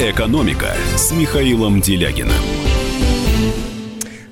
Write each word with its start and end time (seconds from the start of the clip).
«Экономика» 0.00 0.76
с 0.96 1.10
Михаилом 1.10 1.80
Делягиным. 1.80 2.30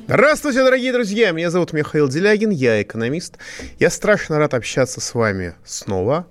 Здравствуйте, 0.07 0.63
дорогие 0.63 0.93
друзья! 0.93 1.33
Меня 1.33 1.51
зовут 1.51 1.73
Михаил 1.73 2.07
Делягин, 2.07 2.51
я 2.51 2.81
экономист. 2.81 3.39
Я 3.81 3.91
страшно 3.91 4.39
рад 4.39 4.55
общаться 4.55 5.01
с 5.01 5.13
вами 5.13 5.57
снова. 5.65 6.29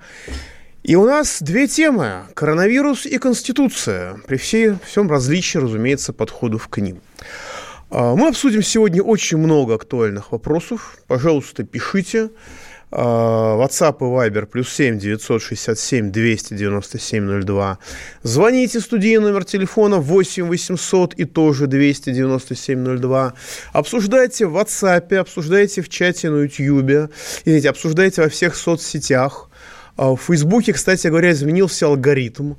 И 0.83 0.95
у 0.95 1.03
нас 1.03 1.41
две 1.41 1.67
темы– 1.67 2.23
коронавирус 2.33 3.05
и 3.05 3.17
Конституция. 3.17 4.21
При 4.25 4.37
всей, 4.37 4.75
всем 4.85 5.11
различии, 5.11 5.57
разумеется, 5.57 6.13
подходов 6.13 6.69
к 6.69 6.77
ним. 6.77 7.01
А, 7.89 8.15
мы 8.15 8.29
обсудим 8.29 8.63
сегодня 8.63 9.03
очень 9.03 9.37
много 9.37 9.75
актуальных 9.75 10.31
вопросов. 10.31 10.97
Пожалуйста, 11.07 11.65
пишите. 11.65 12.29
А, 12.29 12.29
WhatsApp 12.91 13.97
и 13.99 14.03
Viber 14.03 14.45
плюс 14.45 14.69
7 14.69 14.99
967 14.99 16.11
297 16.11 17.41
02. 17.41 17.77
Звоните 18.23 18.79
студийный 18.79 19.25
номер 19.25 19.43
телефона 19.43 19.97
8 19.97 20.47
800 20.47 21.13
и 21.15 21.25
тоже 21.25 21.67
297 21.67 22.97
02. 22.97 23.33
Обсуждайте 23.73 24.45
в 24.45 24.57
WhatsApp, 24.57 25.15
обсуждайте 25.15 25.81
в 25.81 25.89
чате 25.89 26.29
на 26.29 26.43
YouTube, 26.43 27.11
извините, 27.43 27.69
обсуждайте 27.69 28.21
во 28.21 28.29
всех 28.29 28.55
соцсетях. 28.55 29.49
А, 29.97 30.11
в 30.11 30.17
Фейсбуке, 30.17 30.73
кстати 30.73 31.07
говоря, 31.07 31.31
изменился 31.31 31.85
алгоритм 31.85 32.55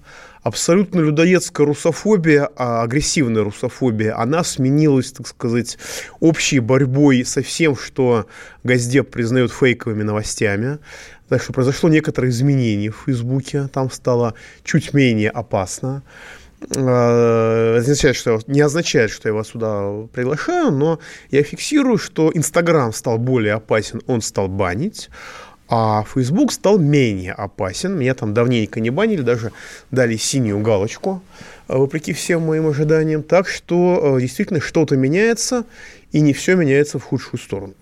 абсолютно 0.47 1.01
людоедская 1.01 1.67
русофобия, 1.67 2.49
а 2.57 2.83
агрессивная 2.83 3.43
русофобия, 3.43 4.17
она 4.17 4.45
сменилась, 4.45 5.11
так 5.11 5.27
сказать, 5.27 5.77
общей 6.21 6.61
борьбой 6.61 7.25
со 7.25 7.43
всем, 7.43 7.77
что 7.77 8.27
Газдеп 8.63 9.11
признает 9.11 9.51
фейковыми 9.51 10.05
новостями. 10.05 10.79
Так 11.29 11.43
что 11.43 11.53
произошло 11.53 11.89
некоторое 11.89 12.29
изменение 12.29 12.93
в 12.93 13.03
Фейсбуке, 13.07 13.67
там 13.73 13.91
стало 13.91 14.35
чуть 14.63 14.95
менее 14.95 15.31
опасно. 15.31 16.05
А, 16.77 17.73
это 17.73 17.81
означает, 17.81 18.15
что, 18.15 18.39
не 18.47 18.61
означает, 18.61 19.11
что 19.11 19.29
я 19.29 19.35
вас 19.35 19.49
сюда 19.49 20.07
приглашаю, 20.13 20.71
но 20.71 21.01
я 21.33 21.43
фиксирую, 21.43 21.99
что 21.99 22.31
Инстаграм 22.33 22.93
стал 22.93 23.19
более 23.19 23.55
опасен, 23.55 24.01
он 24.07 24.21
стал 24.21 24.47
банить. 24.47 25.11
А 25.69 26.05
Facebook 26.05 26.53
стал 26.53 26.79
менее 26.79 27.33
опасен. 27.33 27.99
Меня 27.99 28.15
там 28.15 28.35
давненько 28.35 28.79
не 28.79 28.91
банили, 28.91 29.23
даже 29.23 29.53
дали 29.91 30.17
синюю 30.17 30.61
галочку, 30.61 31.23
э, 31.69 31.77
вопреки 31.77 32.13
всем 32.13 32.43
моим 32.43 32.69
ожиданиям. 32.69 33.23
Так 33.23 33.49
что 33.49 34.17
э, 34.17 34.21
действительно 34.21 34.61
что-то 34.61 34.97
меняется, 34.97 35.65
и 36.13 36.21
не 36.21 36.33
все 36.33 36.55
меняется 36.55 36.99
в 36.99 37.03
худшую 37.05 37.41
сторону. 37.41 37.75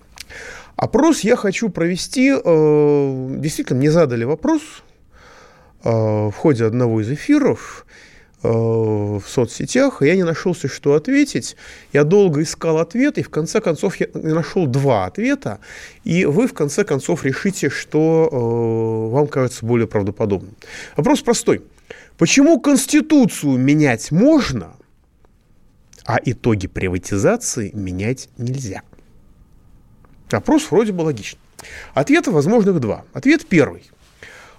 Опрос 0.75 1.21
я 1.21 1.35
хочу 1.35 1.69
провести. 1.69 2.33
Э, 2.33 3.35
действительно, 3.37 3.79
мне 3.79 3.91
задали 3.91 4.23
вопрос 4.23 4.61
в 5.83 6.33
ходе 6.35 6.65
одного 6.65 7.01
из 7.01 7.11
эфиров. 7.11 7.85
Э, 8.45 9.19
в 9.19 9.23
соцсетях, 9.27 10.01
и 10.01 10.07
я 10.07 10.15
не 10.15 10.23
нашелся, 10.23 10.67
что 10.67 10.93
ответить. 10.93 11.55
Я 11.93 12.03
долго 12.03 12.43
искал 12.43 12.77
ответ, 12.77 13.17
и 13.17 13.23
в 13.23 13.29
конце 13.29 13.61
концов 13.61 13.95
я 13.99 14.07
нашел 14.13 14.67
два 14.67 15.05
ответа, 15.05 15.59
и 16.03 16.25
вы 16.25 16.47
в 16.47 16.53
конце 16.53 16.83
концов 16.83 17.23
решите, 17.23 17.69
что 17.69 18.29
э, 18.31 19.13
вам 19.13 19.27
кажется 19.27 19.65
более 19.65 19.87
правдоподобным. 19.87 20.55
Вопрос 20.95 21.21
простой. 21.21 21.63
Почему 22.17 22.59
Конституцию 22.59 23.57
менять 23.57 24.11
можно, 24.11 24.75
а 26.05 26.19
итоги 26.23 26.67
приватизации 26.67 27.71
менять 27.73 28.29
нельзя? 28.37 28.81
Вопрос 30.29 30.69
вроде 30.69 30.91
бы 30.91 31.01
логичный. 31.01 31.39
Ответов 31.93 32.33
возможных 32.33 32.79
два. 32.79 33.05
Ответ 33.13 33.45
первый. 33.47 33.83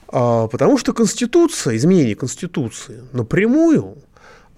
А, 0.09 0.47
потому 0.47 0.79
что 0.79 0.93
Конституция, 0.93 1.77
изменение 1.77 2.15
Конституции 2.15 3.03
напрямую 3.13 3.99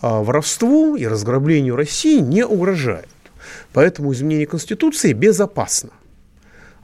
а, 0.01 0.23
воровству 0.23 0.97
и 0.97 1.07
разграблению 1.07 1.77
России 1.77 2.21
не 2.21 2.45
угрожает. 2.47 3.09
Поэтому 3.73 4.13
изменение 4.13 4.47
Конституции 4.47 5.13
безопасно. 5.13 5.91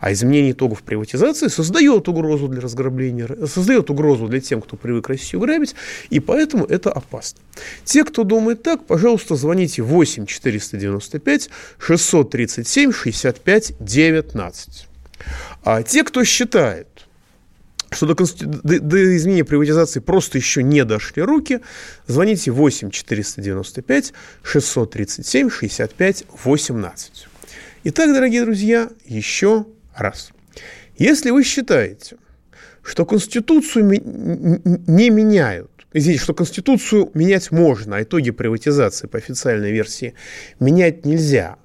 А 0.01 0.13
изменение 0.13 0.53
итогов 0.53 0.83
приватизации 0.83 1.49
создает 1.49 2.09
угрозу 2.09 2.49
для 2.49 2.61
разграбления, 2.61 3.27
создает 3.47 3.89
угрозу 3.89 4.29
для 4.29 4.41
тем, 4.41 4.61
кто 4.61 4.77
привык 4.77 5.09
Россию 5.09 5.41
грабить, 5.41 5.75
и 6.11 6.21
поэтому 6.21 6.67
это 6.67 6.91
опасно. 6.91 7.41
Те, 7.85 8.05
кто 8.05 8.25
думает 8.25 8.63
так, 8.63 8.85
пожалуйста, 8.85 9.35
звоните 9.35 9.83
8 9.83 10.27
495 10.27 11.49
637 11.79 12.93
65 12.93 13.73
19. 13.81 14.89
А 15.63 15.83
те, 15.83 16.05
кто 16.05 16.23
считает, 16.25 16.94
что 17.94 18.06
до, 18.06 18.15
до, 18.15 18.81
до 18.81 19.16
изменения 19.16 19.44
приватизации 19.44 20.00
просто 20.00 20.38
еще 20.38 20.62
не 20.62 20.84
дошли 20.84 21.22
руки, 21.22 21.60
звоните 22.06 22.50
8 22.50 22.91
495 22.91 24.12
637 24.43 25.50
65 25.50 26.25
18. 26.44 27.27
Итак, 27.84 28.12
дорогие 28.12 28.44
друзья, 28.44 28.88
еще 29.06 29.66
раз. 29.97 30.31
Если 30.97 31.31
вы 31.31 31.44
считаете, 31.44 32.16
что 32.82 33.05
Конституцию 33.05 33.84
не 33.87 35.11
меняют, 35.11 35.71
извините, 35.93 36.22
что 36.22 36.34
Конституцию 36.34 37.11
менять 37.15 37.50
можно, 37.50 37.97
а 37.97 38.03
итоги 38.03 38.31
приватизации 38.31 39.06
по 39.06 39.19
официальной 39.19 39.72
версии 39.72 40.15
менять 40.61 41.05
нельзя, 41.05 41.56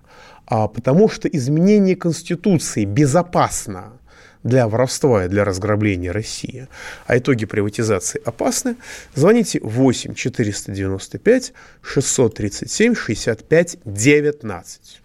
а 0.45 0.67
потому 0.67 1.09
что 1.09 1.27
изменение 1.27 1.95
Конституции 1.95 2.85
безопасно 2.85 3.98
для 4.43 4.67
воровства 4.67 5.25
и 5.25 5.27
для 5.27 5.43
разграбления 5.43 6.11
России, 6.11 6.67
а 7.05 7.17
итоги 7.17 7.45
приватизации 7.45 8.21
опасны, 8.23 8.75
звоните 9.15 9.59
8 9.61 10.13
495 10.13 11.53
637 11.81 12.95
65 12.95 13.77
19. 13.83 15.01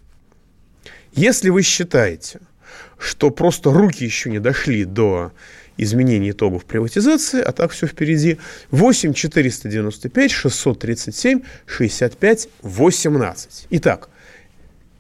Если 1.15 1.51
вы 1.51 1.63
считаете, 1.63 2.41
что 2.99 3.31
просто 3.31 3.73
руки 3.73 4.05
еще 4.05 4.31
не 4.31 4.39
дошли 4.39 4.85
до 4.85 5.33
изменения 5.77 6.31
итогов 6.31 6.65
приватизации, 6.65 7.41
а 7.41 7.53
так 7.53 7.73
все 7.73 7.87
впереди. 7.87 8.39
8 8.71 9.13
495 9.13 10.31
637 10.31 11.43
65 11.67 12.49
18. 12.63 13.67
Итак, 13.71 14.09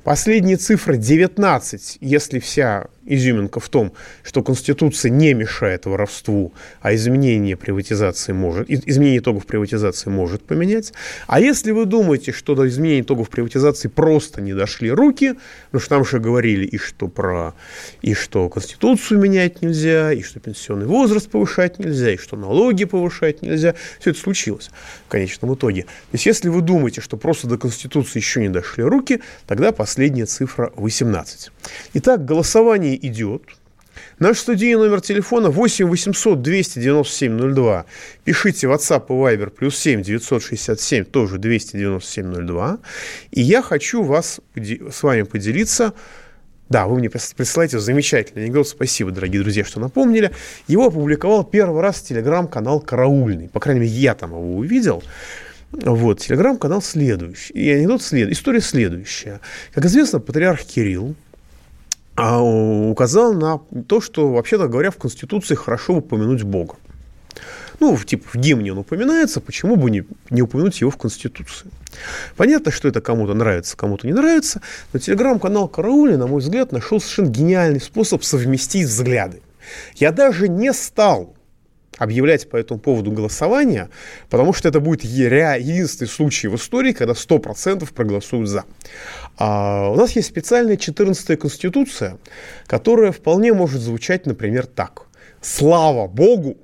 последняя 0.02 0.56
цифра 0.56 0.96
19, 0.96 1.98
если 2.00 2.38
вся 2.38 2.88
изюминка 3.06 3.60
в 3.60 3.68
том, 3.68 3.92
что 4.22 4.42
Конституция 4.42 5.10
не 5.10 5.34
мешает 5.34 5.86
воровству, 5.86 6.52
а 6.80 6.94
изменение 6.94 7.56
приватизации 7.56 8.32
может, 8.32 8.70
изменение 8.70 9.18
итогов 9.18 9.46
приватизации 9.46 10.10
может 10.10 10.44
поменять. 10.44 10.92
А 11.26 11.40
если 11.40 11.70
вы 11.72 11.86
думаете, 11.86 12.32
что 12.32 12.54
до 12.54 12.68
изменения 12.68 13.02
итогов 13.02 13.28
приватизации 13.28 13.88
просто 13.88 14.40
не 14.40 14.54
дошли 14.54 14.90
руки, 14.90 15.34
ну 15.72 15.78
что 15.78 15.90
там 15.90 16.02
уже 16.02 16.18
говорили 16.18 16.64
и 16.66 16.78
что 16.78 17.08
про, 17.08 17.54
и 18.02 18.14
что 18.14 18.48
Конституцию 18.48 19.20
менять 19.20 19.62
нельзя, 19.62 20.12
и 20.12 20.22
что 20.22 20.40
пенсионный 20.40 20.86
возраст 20.86 21.30
повышать 21.30 21.78
нельзя, 21.78 22.12
и 22.12 22.16
что 22.16 22.36
налоги 22.36 22.84
повышать 22.84 23.42
нельзя, 23.42 23.74
все 24.00 24.10
это 24.10 24.18
случилось 24.18 24.70
в 25.06 25.10
конечном 25.10 25.54
итоге. 25.54 25.82
То 25.82 25.88
есть 26.12 26.26
если 26.26 26.48
вы 26.48 26.62
думаете, 26.62 27.00
что 27.00 27.16
просто 27.16 27.46
до 27.46 27.58
Конституции 27.58 28.18
еще 28.18 28.40
не 28.40 28.48
дошли 28.48 28.84
руки, 28.84 29.20
тогда 29.46 29.72
последняя 29.72 30.26
цифра 30.26 30.72
18. 30.76 31.50
Итак, 31.94 32.24
голосование 32.24 32.93
идет. 32.96 33.42
Наш 34.18 34.38
студийный 34.38 34.86
номер 34.86 35.00
телефона 35.00 35.50
8 35.50 35.86
800 35.86 36.42
297 36.42 37.54
02. 37.54 37.84
Пишите 38.24 38.66
WhatsApp 38.66 39.06
и 39.08 39.12
Viber 39.12 39.50
плюс 39.50 39.76
7 39.76 40.02
967 40.02 41.04
тоже 41.04 41.38
297 41.38 42.46
02. 42.46 42.78
И 43.30 43.40
я 43.42 43.62
хочу 43.62 44.02
вас 44.02 44.40
с 44.56 45.02
вами 45.02 45.22
поделиться 45.22 45.94
да, 46.70 46.86
вы 46.86 46.98
мне 46.98 47.10
присылаете 47.10 47.78
замечательный 47.78 48.44
анекдот. 48.44 48.66
Спасибо, 48.66 49.10
дорогие 49.10 49.42
друзья, 49.42 49.64
что 49.64 49.80
напомнили. 49.80 50.30
Его 50.66 50.86
опубликовал 50.86 51.44
первый 51.44 51.82
раз 51.82 52.00
телеграм-канал 52.00 52.80
«Караульный». 52.80 53.48
По 53.48 53.60
крайней 53.60 53.82
мере, 53.82 53.92
я 53.92 54.14
там 54.14 54.30
его 54.30 54.56
увидел. 54.56 55.02
Вот, 55.72 56.20
телеграм-канал 56.20 56.80
следующий. 56.80 57.52
И 57.52 57.70
анекдот 57.70 58.02
след... 58.02 58.30
История 58.30 58.60
следующая. 58.60 59.40
Как 59.74 59.84
известно, 59.84 60.20
патриарх 60.20 60.62
Кирилл 60.62 61.14
указал 62.16 63.34
на 63.34 63.58
то, 63.86 64.00
что, 64.00 64.32
вообще-то 64.32 64.68
говоря, 64.68 64.90
в 64.90 64.96
Конституции 64.96 65.54
хорошо 65.54 65.94
упомянуть 65.94 66.42
Бога. 66.42 66.76
Ну, 67.80 67.98
типа 67.98 68.28
в 68.32 68.36
гимне 68.36 68.72
он 68.72 68.78
упоминается, 68.78 69.40
почему 69.40 69.76
бы 69.76 69.90
не, 69.90 70.04
не 70.30 70.42
упомянуть 70.42 70.80
его 70.80 70.90
в 70.90 70.96
Конституции? 70.96 71.68
Понятно, 72.36 72.70
что 72.70 72.88
это 72.88 73.00
кому-то 73.00 73.34
нравится, 73.34 73.76
кому-то 73.76 74.06
не 74.06 74.12
нравится, 74.12 74.62
но 74.92 75.00
телеграм-канал 75.00 75.68
Караули, 75.68 76.16
на 76.16 76.26
мой 76.26 76.40
взгляд, 76.40 76.72
нашел 76.72 77.00
совершенно 77.00 77.28
гениальный 77.28 77.80
способ 77.80 78.22
совместить 78.22 78.86
взгляды. 78.86 79.42
Я 79.96 80.12
даже 80.12 80.48
не 80.48 80.72
стал 80.72 81.33
объявлять 81.98 82.48
по 82.48 82.56
этому 82.56 82.80
поводу 82.80 83.12
голосование, 83.12 83.88
потому 84.28 84.52
что 84.52 84.68
это 84.68 84.80
будет 84.80 85.04
единственный 85.04 86.08
случай 86.08 86.48
в 86.48 86.56
истории, 86.56 86.92
когда 86.92 87.14
100% 87.14 87.92
проголосуют 87.92 88.48
«за». 88.48 88.64
А 89.36 89.90
у 89.90 89.94
нас 89.94 90.10
есть 90.12 90.28
специальная 90.28 90.76
14-я 90.76 91.36
Конституция, 91.36 92.18
которая 92.66 93.12
вполне 93.12 93.52
может 93.52 93.80
звучать, 93.80 94.26
например, 94.26 94.66
так. 94.66 95.06
«Слава 95.40 96.08
Богу!» 96.08 96.56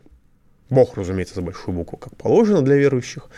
Бог, 0.68 0.96
разумеется, 0.96 1.34
за 1.34 1.42
большую 1.42 1.74
букву, 1.74 1.98
как 1.98 2.16
положено 2.16 2.62
для 2.62 2.76
верующих. 2.76 3.28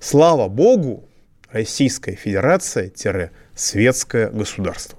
Слава 0.00 0.48
Богу, 0.48 1.04
Российская 1.50 2.14
Федерация-светское 2.14 4.30
государство. 4.30 4.98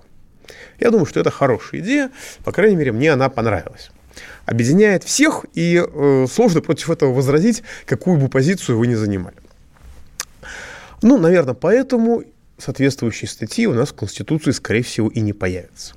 Я 0.79 0.91
думаю, 0.91 1.05
что 1.05 1.19
это 1.19 1.31
хорошая 1.31 1.81
идея, 1.81 2.11
по 2.43 2.51
крайней 2.51 2.75
мере, 2.75 2.91
мне 2.91 3.11
она 3.11 3.29
понравилась. 3.29 3.89
Объединяет 4.49 5.03
всех, 5.03 5.45
и 5.53 5.79
э, 5.79 6.25
сложно 6.27 6.61
против 6.61 6.89
этого 6.89 7.13
возразить, 7.13 7.61
какую 7.85 8.17
бы 8.17 8.29
позицию 8.29 8.79
вы 8.79 8.87
ни 8.87 8.95
занимали. 8.95 9.35
Ну, 11.03 11.19
наверное, 11.19 11.53
поэтому 11.53 12.23
соответствующие 12.57 13.29
статьи 13.29 13.67
у 13.67 13.73
нас 13.75 13.89
в 13.89 13.93
Конституции, 13.93 14.49
скорее 14.49 14.81
всего, 14.81 15.07
и 15.07 15.19
не 15.19 15.33
появятся. 15.33 15.93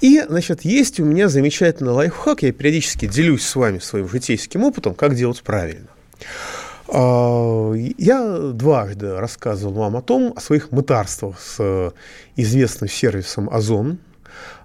И, 0.00 0.20
значит, 0.28 0.62
есть 0.62 0.98
у 0.98 1.04
меня 1.04 1.28
замечательный 1.28 1.92
лайфхак, 1.92 2.42
я 2.42 2.52
периодически 2.52 3.06
делюсь 3.06 3.46
с 3.46 3.54
вами 3.54 3.78
своим 3.78 4.08
житейским 4.08 4.64
опытом, 4.64 4.96
как 4.96 5.14
делать 5.14 5.40
правильно. 5.44 5.86
А, 6.88 7.72
я 7.72 8.50
дважды 8.52 9.14
рассказывал 9.14 9.74
вам 9.74 9.96
о 9.96 10.02
том, 10.02 10.32
о 10.34 10.40
своих 10.40 10.72
мытарствах 10.72 11.40
с 11.40 11.92
известным 12.34 12.90
сервисом 12.90 13.48
Озон. 13.48 13.98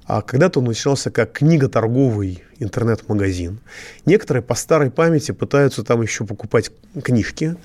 А 0.05 0.21
когда-то 0.21 0.59
он 0.59 0.65
начинался 0.65 1.11
как 1.11 1.31
книготорговый 1.31 2.43
интернет-магазин. 2.59 3.59
Некоторые 4.05 4.43
по 4.43 4.55
старой 4.55 4.91
памяти 4.91 5.31
пытаются 5.31 5.83
там 5.83 6.01
еще 6.01 6.25
покупать 6.25 6.71
книжки. 7.03 7.55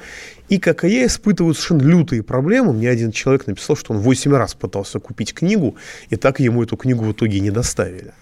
И, 0.49 0.59
как 0.59 0.85
и 0.85 0.89
я, 0.89 1.07
испытывают 1.07 1.57
совершенно 1.57 1.89
лютые 1.89 2.23
проблемы. 2.23 2.73
Мне 2.73 2.89
один 2.89 3.11
человек 3.11 3.47
написал, 3.47 3.77
что 3.77 3.95
он 3.95 4.01
8 4.01 4.33
раз 4.35 4.55
пытался 4.55 5.01
купить 5.01 5.35
книгу, 5.35 5.77
и 6.09 6.17
так 6.17 6.41
ему 6.41 6.63
эту 6.63 6.77
книгу 6.77 7.05
в 7.05 7.13
итоге 7.13 7.41
не 7.41 7.51
доставили. 7.51 8.13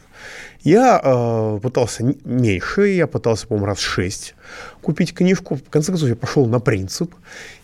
Я 0.65 0.99
э, 1.05 1.61
пытался 1.63 2.15
меньше, 2.25 2.89
я 2.89 3.07
пытался, 3.07 3.47
по-моему, 3.47 3.67
раз 3.67 3.79
шесть 3.81 4.35
купить 4.81 5.13
книжку. 5.13 5.57
В 5.57 5.69
конце 5.69 5.93
концов, 5.93 6.09
я 6.09 6.17
пошел 6.17 6.47
на 6.47 6.59
принцип. 6.59 7.15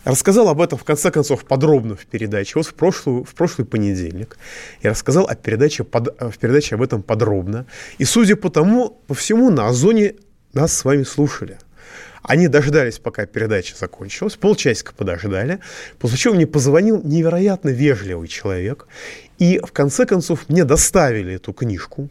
рассказал 0.05 0.49
об 0.49 0.61
этом, 0.61 0.77
в 0.77 0.83
конце 0.83 1.09
концов, 1.09 1.43
подробно 1.45 1.95
в 1.95 2.05
передаче. 2.05 2.53
Вот 2.55 2.67
в 2.67 2.75
прошлый, 2.75 3.23
в 3.23 3.33
прошлый 3.33 3.65
понедельник 3.65 4.37
я 4.83 4.91
рассказал 4.91 5.25
о 5.27 5.33
передаче, 5.33 5.83
под, 5.83 6.15
в 6.19 6.37
передаче 6.37 6.75
об 6.75 6.83
этом 6.83 7.01
подробно. 7.01 7.65
И, 7.97 8.05
судя 8.05 8.35
по 8.35 8.51
тому, 8.51 9.01
по 9.07 9.15
всему, 9.15 9.49
на 9.49 9.67
Озоне 9.67 10.13
нас 10.53 10.71
с 10.71 10.85
вами 10.85 11.01
слушали. 11.01 11.57
Они 12.21 12.47
дождались, 12.47 12.99
пока 12.99 13.25
передача 13.25 13.75
закончилась, 13.75 14.35
полчасика 14.35 14.93
подождали, 14.93 15.59
после 15.97 16.17
чего 16.19 16.35
мне 16.35 16.45
позвонил 16.45 17.01
невероятно 17.01 17.69
вежливый 17.69 18.27
человек, 18.27 18.87
и 19.39 19.59
в 19.59 19.71
конце 19.71 20.05
концов 20.05 20.47
мне 20.49 20.65
доставили 20.65 21.33
эту 21.33 21.51
книжку, 21.51 22.09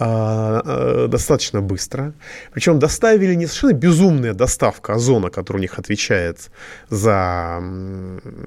достаточно 0.00 1.60
быстро. 1.60 2.14
Причем 2.52 2.78
доставили 2.78 3.34
не 3.34 3.46
совершенно 3.46 3.74
безумная 3.74 4.32
доставка 4.32 4.94
Озона, 4.94 5.28
которая 5.28 5.58
у 5.58 5.62
них 5.62 5.78
отвечает 5.78 6.50
за, 6.88 7.62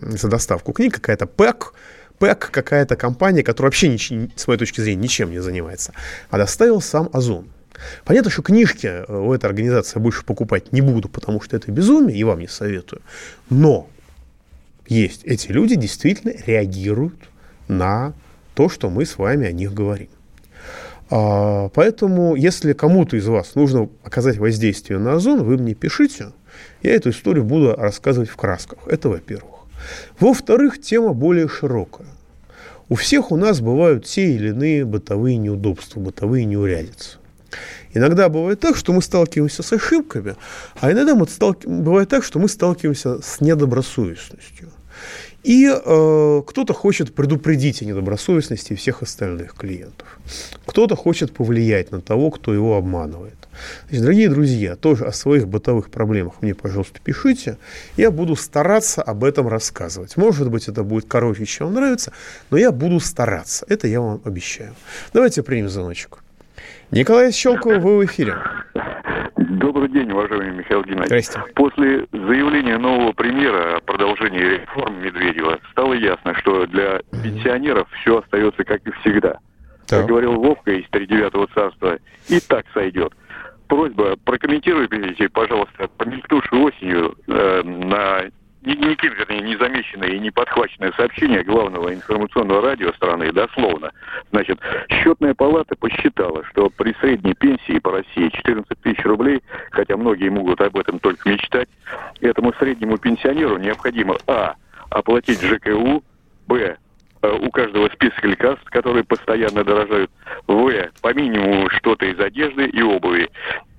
за 0.02 0.28
доставку 0.28 0.74
книг, 0.74 0.96
какая-то 0.96 1.28
ПЭК, 1.28 1.74
ПЭК 2.18 2.50
какая-то 2.52 2.96
компания, 2.96 3.44
которая 3.44 3.68
вообще, 3.68 3.88
ничем, 3.88 4.32
с 4.36 4.48
моей 4.48 4.60
точки 4.60 4.82
зрения, 4.82 5.04
ничем 5.04 5.30
не 5.30 5.40
занимается, 5.40 5.94
а 6.32 6.38
доставил 6.38 6.82
сам 6.82 7.10
Озон. 7.14 7.48
Понятно, 8.04 8.32
что 8.32 8.42
книжки 8.42 8.88
э, 8.88 9.06
у 9.16 9.34
этой 9.34 9.46
организации 9.46 10.00
больше 10.00 10.24
покупать 10.24 10.72
не 10.72 10.82
буду, 10.82 11.10
потому 11.10 11.42
что 11.42 11.56
это 11.56 11.72
безумие, 11.72 12.18
и 12.18 12.24
вам 12.24 12.40
не 12.40 12.48
советую. 12.48 13.02
Но 13.50 13.88
есть 14.88 15.24
эти 15.24 15.52
люди, 15.52 15.76
действительно 15.76 16.34
реагируют 16.46 17.30
на 17.68 18.14
то, 18.56 18.70
что 18.70 18.90
мы 18.90 19.06
с 19.06 19.18
вами 19.18 19.48
о 19.48 19.52
них 19.52 19.74
говорим. 19.74 20.10
А, 21.16 21.70
поэтому, 21.70 22.34
если 22.34 22.74
кому-то 22.74 23.16
из 23.18 23.28
вас 23.28 23.54
нужно 23.54 23.88
оказать 24.04 24.40
воздействие 24.40 24.98
на 24.98 25.14
озон, 25.14 25.44
вы 25.44 25.60
мне 25.60 25.76
пишите. 25.76 26.32
Я 26.82 26.96
эту 26.96 27.12
историю 27.12 27.44
буду 27.44 27.76
рассказывать 27.76 28.30
в 28.30 28.36
красках. 28.36 28.80
Это 28.88 29.10
во-первых. 29.10 29.60
Во-вторых, 30.20 30.82
тема 30.82 31.14
более 31.14 31.48
широкая. 31.48 32.08
У 32.90 32.96
всех 32.96 33.32
у 33.32 33.38
нас 33.38 33.62
бывают 33.62 34.06
те 34.06 34.34
или 34.34 34.50
иные 34.50 34.86
бытовые 34.86 35.38
неудобства, 35.38 36.00
бытовые 36.00 36.46
неурядицы. 36.46 37.20
Иногда 37.94 38.28
бывает 38.28 38.60
так, 38.60 38.76
что 38.76 38.92
мы 38.92 39.04
сталкиваемся 39.04 39.62
с 39.62 39.72
ошибками, 39.72 40.36
а 40.80 40.92
иногда 40.92 41.14
мы 41.14 41.28
сталки... 41.28 41.68
бывает 41.68 42.10
так, 42.10 42.24
что 42.24 42.40
мы 42.40 42.50
сталкиваемся 42.50 43.22
с 43.22 43.40
недобросовестностью. 43.40 44.72
И 45.44 45.68
э, 45.68 46.42
кто-то 46.48 46.74
хочет 46.74 47.14
предупредить 47.14 47.82
о 47.82 47.86
недобросовестности 47.86 48.76
всех 48.76 49.02
остальных 49.02 49.54
клиентов. 49.56 50.08
Кто-то 50.66 50.96
хочет 50.96 51.34
повлиять 51.34 51.92
на 51.92 52.02
того, 52.02 52.32
кто 52.32 52.54
его 52.54 52.78
обманывает. 52.78 53.36
Значит, 53.90 54.02
дорогие 54.04 54.30
друзья, 54.30 54.76
тоже 54.76 55.06
о 55.06 55.12
своих 55.12 55.48
бытовых 55.48 55.90
проблемах 55.90 56.42
мне, 56.42 56.56
пожалуйста, 56.56 57.00
пишите. 57.04 57.58
Я 57.98 58.10
буду 58.10 58.36
стараться 58.36 59.02
об 59.02 59.24
этом 59.24 59.48
рассказывать. 59.48 60.18
Может 60.18 60.50
быть, 60.50 60.68
это 60.70 60.84
будет 60.84 61.06
короче, 61.08 61.46
чем 61.46 61.68
вам 61.68 61.76
нравится, 61.76 62.14
но 62.50 62.58
я 62.58 62.72
буду 62.72 63.00
стараться. 63.00 63.66
Это 63.70 63.88
я 63.88 64.02
вам 64.02 64.22
обещаю. 64.24 64.74
Давайте 65.14 65.44
примем 65.44 65.70
звоночек. 65.70 66.20
Николай 66.92 67.32
Щелков, 67.32 67.82
вы 67.84 67.98
в 67.98 68.06
эфире. 68.06 68.36
Добрый 69.60 69.90
день, 69.90 70.12
уважаемый 70.12 70.52
Михаил 70.52 70.84
Геннадьевич. 70.84 71.28
После 71.54 72.08
заявления 72.12 72.78
нового 72.80 73.12
премьера 73.12 73.78
о 73.78 73.82
продолжении 73.82 74.40
реформ 74.40 75.00
Медведева 75.00 75.60
стало 75.72 75.94
ясно, 75.94 76.34
что 76.40 76.66
для 76.66 77.02
пенсионеров 77.24 77.88
все 78.02 78.20
остается 78.20 78.64
как 78.64 78.82
и 78.88 78.92
всегда. 79.02 79.40
Так. 79.88 80.00
Как 80.00 80.08
говорил 80.08 80.34
Вовка 80.34 80.72
из 80.72 80.90
Тридевятого 80.90 81.48
царства, 81.54 82.00
и 82.30 82.40
так 82.40 82.66
сойдет. 82.74 83.14
Просьба, 83.68 84.16
прокомментируйте, 84.26 85.30
пожалуйста, 85.30 85.88
помелькнувшую 85.98 86.64
осенью 86.64 87.16
э, 87.28 87.62
на 87.64 88.24
никем, 88.66 89.14
вернее, 89.14 89.42
не 89.42 89.56
замеченное 89.58 90.10
и 90.10 90.20
не 90.20 90.32
подхваченное 90.32 90.92
сообщение 90.94 91.44
главного 91.44 91.94
информационного 91.94 92.62
радио 92.62 92.92
страны, 92.94 93.32
дословно. 93.32 93.92
Значит, 94.32 94.60
счетная 94.90 95.34
палата 95.34 95.76
посчитала, 95.76 96.44
что 96.46 96.70
при 96.70 96.94
средней 97.00 97.34
пенсии 97.34 97.80
по 97.80 97.92
России 97.92 98.30
14 98.30 98.80
тысяч 98.82 99.04
рублей, 99.06 99.42
хотя 99.72 99.98
многие 99.98 100.30
могут 100.30 100.62
об 100.62 100.78
этом 100.78 101.00
только 101.00 101.30
мечтать, 101.30 101.70
этому 102.22 102.54
среднему 102.54 102.98
пенсионеру 102.98 103.58
необходимо, 103.58 104.18
а, 104.28 104.56
оплатить 104.90 105.42
ЖКУ, 105.42 106.04
б, 106.48 106.78
у 107.32 107.50
каждого 107.52 107.90
список 107.90 108.24
лекарств, 108.26 108.66
которые 108.66 109.04
постоянно 109.04 109.64
дорожают. 109.64 110.12
В. 110.48 110.64
По 111.02 111.14
минимуму 111.14 111.70
что-то 111.70 112.06
из 112.06 112.20
одежды 112.20 112.66
и 112.66 112.82
обуви. 112.82 113.30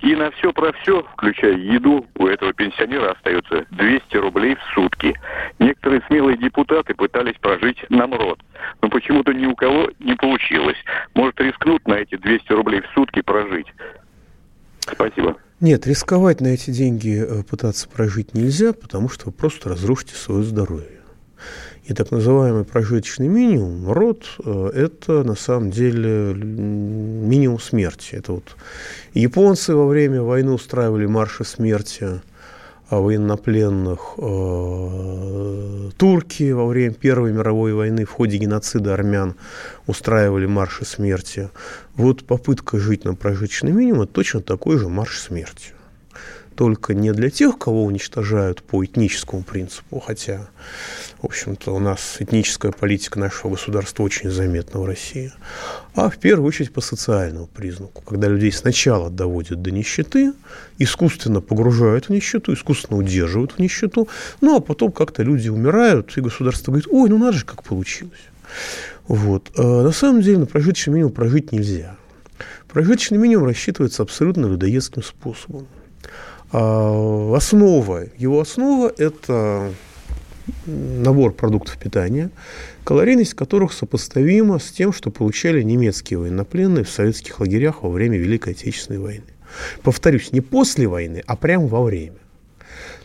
И 0.01 0.15
на 0.15 0.31
все 0.31 0.51
про 0.53 0.71
все, 0.73 1.03
включая 1.13 1.57
еду, 1.57 2.05
у 2.17 2.27
этого 2.27 2.53
пенсионера 2.53 3.11
остается 3.11 3.65
200 3.71 4.17
рублей 4.17 4.55
в 4.55 4.73
сутки. 4.73 5.13
Некоторые 5.59 6.01
смелые 6.07 6.37
депутаты 6.37 6.93
пытались 6.93 7.35
прожить 7.39 7.77
на 7.89 8.07
МРОД, 8.07 8.39
но 8.81 8.89
почему-то 8.89 9.33
ни 9.33 9.45
у 9.45 9.55
кого 9.55 9.89
не 9.99 10.15
получилось. 10.15 10.77
Может 11.13 11.39
рискнуть 11.39 11.87
на 11.87 11.95
эти 11.95 12.15
200 12.17 12.51
рублей 12.53 12.81
в 12.81 12.87
сутки 12.93 13.21
прожить. 13.21 13.67
Спасибо. 14.81 15.35
Нет, 15.59 15.87
рисковать 15.87 16.41
на 16.41 16.47
эти 16.47 16.69
деньги 16.69 17.23
э, 17.23 17.43
пытаться 17.43 17.87
прожить 17.89 18.33
нельзя, 18.33 18.73
потому 18.73 19.09
что 19.09 19.27
вы 19.27 19.31
просто 19.31 19.69
разрушите 19.69 20.13
свое 20.13 20.43
здоровье. 20.43 20.99
И 21.85 21.93
так 21.93 22.09
называемый 22.09 22.63
прожиточный 22.63 23.27
минимум, 23.27 23.91
род, 23.91 24.25
э, 24.43 24.71
это 24.73 25.23
на 25.23 25.35
самом 25.35 25.69
деле 25.69 26.33
минимум 26.33 27.59
смерти. 27.59 28.15
Это 28.15 28.31
вот 28.33 28.55
японцы 29.13 29.75
во 29.75 29.85
время 29.85 30.23
войны 30.23 30.51
устраивали 30.51 31.05
марши 31.05 31.43
смерти 31.43 32.21
а 32.87 32.99
военнопленных, 32.99 34.13
э, 34.17 35.89
турки 35.97 36.51
во 36.51 36.67
время 36.67 36.93
Первой 36.93 37.31
мировой 37.31 37.73
войны 37.73 38.05
в 38.05 38.11
ходе 38.11 38.37
геноцида 38.37 38.93
армян 38.93 39.35
устраивали 39.87 40.45
марши 40.45 40.85
смерти. 40.85 41.49
Вот 41.95 42.25
попытка 42.25 42.77
жить 42.77 43.03
на 43.03 43.15
прожиточный 43.15 43.71
минимум– 43.71 44.01
это 44.03 44.13
точно 44.13 44.41
такой 44.41 44.77
же 44.77 44.87
марш 44.87 45.19
смерти 45.19 45.73
только 46.55 46.93
не 46.93 47.11
для 47.11 47.29
тех, 47.29 47.57
кого 47.57 47.83
уничтожают 47.83 48.63
по 48.63 48.83
этническому 48.83 49.43
принципу, 49.43 49.99
хотя, 49.99 50.47
в 51.21 51.25
общем-то, 51.25 51.75
у 51.75 51.79
нас 51.79 52.17
этническая 52.19 52.71
политика 52.71 53.19
нашего 53.19 53.51
государства 53.51 54.03
очень 54.03 54.31
заметна 54.31 54.79
в 54.79 54.85
России, 54.85 55.31
а 55.93 56.09
в 56.09 56.17
первую 56.17 56.47
очередь 56.47 56.73
по 56.73 56.81
социальному 56.81 57.47
признаку, 57.47 58.01
когда 58.01 58.27
людей 58.27 58.51
сначала 58.51 59.09
доводят 59.09 59.61
до 59.61 59.71
нищеты, 59.71 60.33
искусственно 60.77 61.41
погружают 61.41 62.05
в 62.05 62.09
нищету, 62.09 62.53
искусственно 62.53 62.99
удерживают 62.99 63.53
в 63.53 63.59
нищету, 63.59 64.07
ну 64.41 64.57
а 64.57 64.59
потом 64.61 64.91
как-то 64.91 65.23
люди 65.23 65.49
умирают, 65.49 66.17
и 66.17 66.21
государство 66.21 66.71
говорит, 66.71 66.87
ой, 66.89 67.09
ну 67.09 67.17
надо 67.17 67.37
же, 67.37 67.45
как 67.45 67.63
получилось. 67.63 68.21
Вот. 69.07 69.51
А 69.57 69.83
на 69.83 69.91
самом 69.91 70.21
деле 70.21 70.39
на 70.39 70.45
прожиточный 70.45 70.93
минимум 70.93 71.11
прожить 71.11 71.51
нельзя. 71.51 71.95
Прожиточный 72.67 73.17
минимум 73.17 73.45
рассчитывается 73.45 74.03
абсолютно 74.03 74.47
людоедским 74.47 75.03
способом. 75.03 75.67
А, 76.51 77.35
основа, 77.35 78.05
его 78.17 78.39
основа– 78.39 78.93
это 78.97 79.71
набор 80.65 81.33
продуктов 81.33 81.77
питания, 81.77 82.29
калорийность 82.83 83.33
которых 83.33 83.73
сопоставима 83.73 84.59
с 84.59 84.71
тем, 84.71 84.93
что 84.93 85.09
получали 85.11 85.63
немецкие 85.63 86.19
военнопленные 86.19 86.83
в 86.83 86.89
советских 86.89 87.39
лагерях 87.39 87.83
во 87.83 87.89
время 87.89 88.17
Великой 88.17 88.53
Отечественной 88.53 88.99
войны. 88.99 89.25
Повторюсь, 89.83 90.31
не 90.31 90.41
после 90.41 90.87
войны, 90.87 91.23
а 91.25 91.35
прямо 91.35 91.67
во 91.67 91.83
время. 91.83 92.17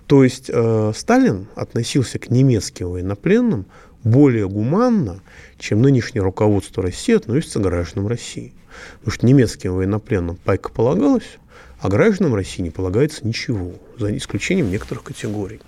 То 0.07 0.25
есть 0.25 0.51
э, 0.53 0.93
Сталин 0.95 1.47
относился 1.55 2.19
к 2.19 2.31
немецким 2.31 2.91
военнопленным 2.91 3.67
более 4.03 4.49
гуманно, 4.49 5.21
чем 5.59 5.83
нынешнее 5.83 6.23
руководство 6.23 6.83
России 6.83 7.15
относится 7.15 7.61
к 7.61 7.63
гражданам 7.63 8.09
России. 8.09 8.53
Потому 8.99 9.15
что 9.15 9.27
немецким 9.27 9.75
военнопленным 9.75 10.37
пайка 10.37 10.71
полагалась, 10.71 11.39
а 11.81 11.89
гражданам 11.89 12.35
России 12.35 12.63
не 12.63 12.71
полагается 12.71 13.27
ничего, 13.27 13.73
за 13.99 14.17
исключением 14.17 14.71
некоторых 14.71 15.05
категорий. 15.05 15.61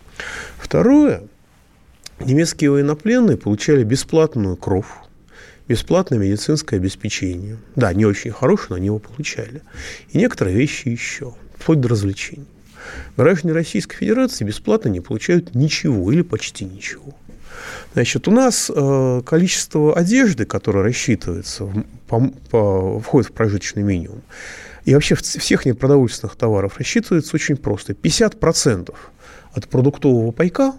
Второе. 0.58 1.24
Немецкие 2.20 2.70
военнопленные 2.70 3.36
получали 3.36 3.82
бесплатную 3.82 4.56
кровь, 4.56 4.86
бесплатное 5.66 6.18
медицинское 6.18 6.76
обеспечение. 6.76 7.56
Да, 7.74 7.92
не 7.92 8.04
очень 8.04 8.30
хорошее, 8.30 8.68
но 8.70 8.76
они 8.76 8.86
его 8.86 8.98
получали. 8.98 9.62
И 10.10 10.18
некоторые 10.18 10.56
вещи 10.56 10.88
еще, 10.88 11.34
вплоть 11.56 11.80
до 11.80 11.88
развлечений. 11.88 12.46
Граждане 13.16 13.54
Российской 13.54 13.96
Федерации 13.96 14.44
бесплатно 14.44 14.88
не 14.88 15.00
получают 15.00 15.54
ничего 15.54 16.12
или 16.12 16.22
почти 16.22 16.64
ничего. 16.64 17.14
Значит, 17.94 18.28
у 18.28 18.30
нас 18.30 18.70
э, 18.74 19.22
количество 19.24 19.96
одежды, 19.96 20.44
которое 20.44 20.82
рассчитывается, 20.82 21.68
по, 22.08 22.20
по, 22.50 23.00
входит 23.00 23.30
в 23.30 23.32
прожиточный 23.32 23.82
минимум, 23.82 24.22
и 24.84 24.94
вообще 24.94 25.14
всех 25.14 25.64
непродовольственных 25.64 26.36
товаров 26.36 26.78
рассчитывается 26.78 27.36
очень 27.36 27.56
просто. 27.56 27.92
50% 27.92 28.94
от 29.54 29.68
продуктового 29.68 30.32
пайка 30.32 30.74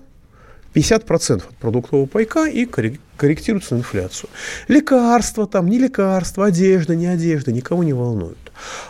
50% 0.73 1.37
от 1.37 1.55
продуктового 1.57 2.07
пайка 2.07 2.45
и 2.45 2.65
корректируется 2.65 3.75
инфляцию. 3.75 4.29
Лекарства 4.67 5.47
там, 5.47 5.67
не 5.67 5.77
лекарства, 5.77 6.47
одежда, 6.47 6.95
не 6.95 7.07
одежда, 7.07 7.51
никого 7.51 7.83
не 7.83 7.93
волнует. 7.93 8.37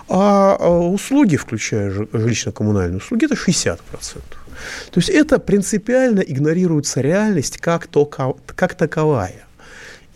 А, 0.08 0.56
а 0.60 0.70
услуги, 0.70 1.36
включая 1.36 1.92
жилищно-коммунальные 1.92 2.98
услуги, 2.98 3.26
это 3.26 3.36
60%. 3.36 3.80
То 3.80 5.00
есть 5.00 5.10
это 5.10 5.40
принципиально 5.40 6.22
игнорируется 6.22 7.02
реальность 7.02 7.58
как, 7.58 7.88
то, 7.88 8.06
как 8.06 8.76
таковая. 8.76 9.46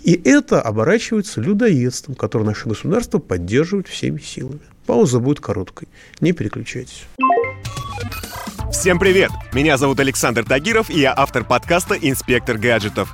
И 0.03 0.13
это 0.23 0.61
оборачивается 0.61 1.41
людоедством, 1.41 2.15
которое 2.15 2.45
наше 2.45 2.69
государство 2.69 3.19
поддерживает 3.19 3.87
всеми 3.87 4.19
силами. 4.19 4.61
Пауза 4.87 5.19
будет 5.19 5.41
короткой. 5.41 5.89
Не 6.21 6.31
переключайтесь. 6.31 7.03
Всем 8.71 8.99
привет! 8.99 9.31
Меня 9.51 9.77
зовут 9.77 9.99
Александр 9.99 10.45
Тагиров, 10.45 10.89
и 10.89 10.99
я 10.99 11.13
автор 11.15 11.43
подкаста 11.43 11.95
«Инспектор 11.95 12.57
гаджетов». 12.57 13.13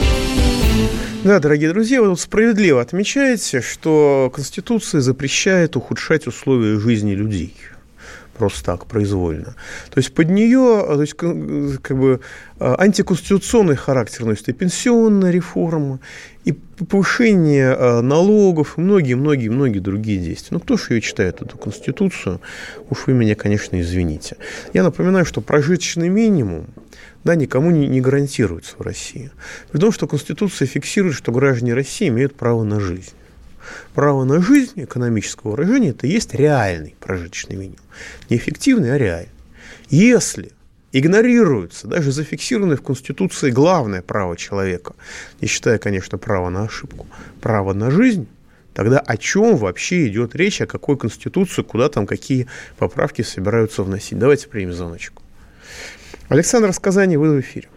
Да, 1.23 1.39
дорогие 1.39 1.69
друзья, 1.69 2.01
вы 2.01 2.17
справедливо 2.17 2.81
отмечаете, 2.81 3.61
что 3.61 4.31
Конституция 4.33 5.01
запрещает 5.01 5.75
ухудшать 5.75 6.25
условия 6.25 6.79
жизни 6.79 7.11
людей 7.11 7.53
просто 8.41 8.65
так, 8.65 8.87
произвольно. 8.87 9.55
То 9.91 9.99
есть 9.99 10.15
под 10.15 10.31
нее 10.31 10.83
то 10.87 11.01
есть, 11.01 11.13
как 11.13 11.95
бы, 11.95 12.21
антиконституционный 12.59 13.75
характер 13.75 14.25
носит 14.25 14.49
и 14.49 14.53
пенсионная 14.53 15.29
реформа, 15.29 15.99
и 16.43 16.53
повышение 16.53 17.75
а, 17.77 18.01
налогов, 18.01 18.79
и 18.79 18.81
многие-многие-многие 18.81 19.77
другие 19.77 20.17
действия. 20.17 20.55
Ну, 20.55 20.59
кто 20.59 20.75
же 20.75 20.85
ее 20.89 21.01
читает, 21.01 21.43
эту 21.43 21.55
Конституцию? 21.59 22.41
Уж 22.89 23.05
вы 23.05 23.13
меня, 23.13 23.35
конечно, 23.35 23.79
извините. 23.79 24.37
Я 24.73 24.81
напоминаю, 24.81 25.23
что 25.23 25.41
прожиточный 25.41 26.09
минимум 26.09 26.65
да, 27.23 27.35
никому 27.35 27.69
не, 27.69 27.85
не 27.85 28.01
гарантируется 28.01 28.73
в 28.75 28.81
России. 28.81 29.29
При 29.71 29.79
том, 29.79 29.91
что 29.91 30.07
Конституция 30.07 30.65
фиксирует, 30.65 31.15
что 31.15 31.31
граждане 31.31 31.75
России 31.75 32.07
имеют 32.07 32.33
право 32.33 32.63
на 32.63 32.79
жизнь. 32.79 33.13
Право 33.93 34.23
на 34.23 34.41
жизнь 34.41 34.83
экономического 34.83 35.51
выражения– 35.51 35.89
это 35.91 36.07
есть 36.07 36.33
реальный 36.33 36.95
прожиточный 36.99 37.55
минимум. 37.55 37.79
Не 38.29 38.37
эффективный, 38.37 38.93
а 38.93 38.97
реальный. 38.97 39.31
Если 39.89 40.51
игнорируется 40.91 41.87
даже 41.87 42.11
зафиксированное 42.11 42.77
в 42.77 42.81
Конституции 42.81 43.51
главное 43.51 44.01
право 44.01 44.35
человека, 44.37 44.93
не 45.39 45.47
считая, 45.47 45.77
конечно, 45.77 46.17
права 46.17 46.49
на 46.49 46.63
ошибку, 46.63 47.07
право 47.41 47.73
на 47.73 47.91
жизнь, 47.91 48.27
тогда 48.73 48.99
о 48.99 49.17
чем 49.17 49.57
вообще 49.57 50.07
идет 50.07 50.35
речь, 50.35 50.61
о 50.61 50.67
какой 50.67 50.97
Конституции, 50.97 51.61
куда 51.61 51.89
там 51.89 52.05
какие 52.05 52.47
поправки 52.77 53.21
собираются 53.21 53.83
вносить? 53.83 54.17
Давайте 54.17 54.47
примем 54.47 54.73
звоночку. 54.73 55.23
Александр 56.29 56.69
из 56.69 56.79
Казани, 56.79 57.17
вы 57.17 57.35
в 57.35 57.39
эфире. 57.41 57.67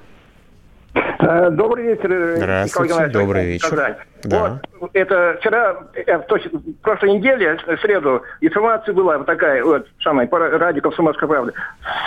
Э, 0.95 1.51
добрый 1.51 1.85
вечер, 1.85 2.13
э, 2.13 2.37
Здравствуйте, 2.37 3.07
добрый 3.09 3.47
вечер. 3.47 3.97
Да. 4.23 4.61
Вот, 4.79 4.91
это 4.95 5.37
вчера, 5.41 5.77
э, 5.95 6.19
то 6.21 6.37
есть 6.37 6.53
в 6.53 6.73
прошлой 6.83 7.13
неделе, 7.15 7.59
в 7.67 7.77
среду, 7.81 8.23
информация 8.41 8.95
была 8.95 9.19
вот 9.19 9.27
такая, 9.27 9.63
вот, 9.65 9.87
самая, 10.03 10.27
по 10.27 10.39
радио 10.39 10.83
«Комсомольская 10.83 11.29
правда». 11.29 11.53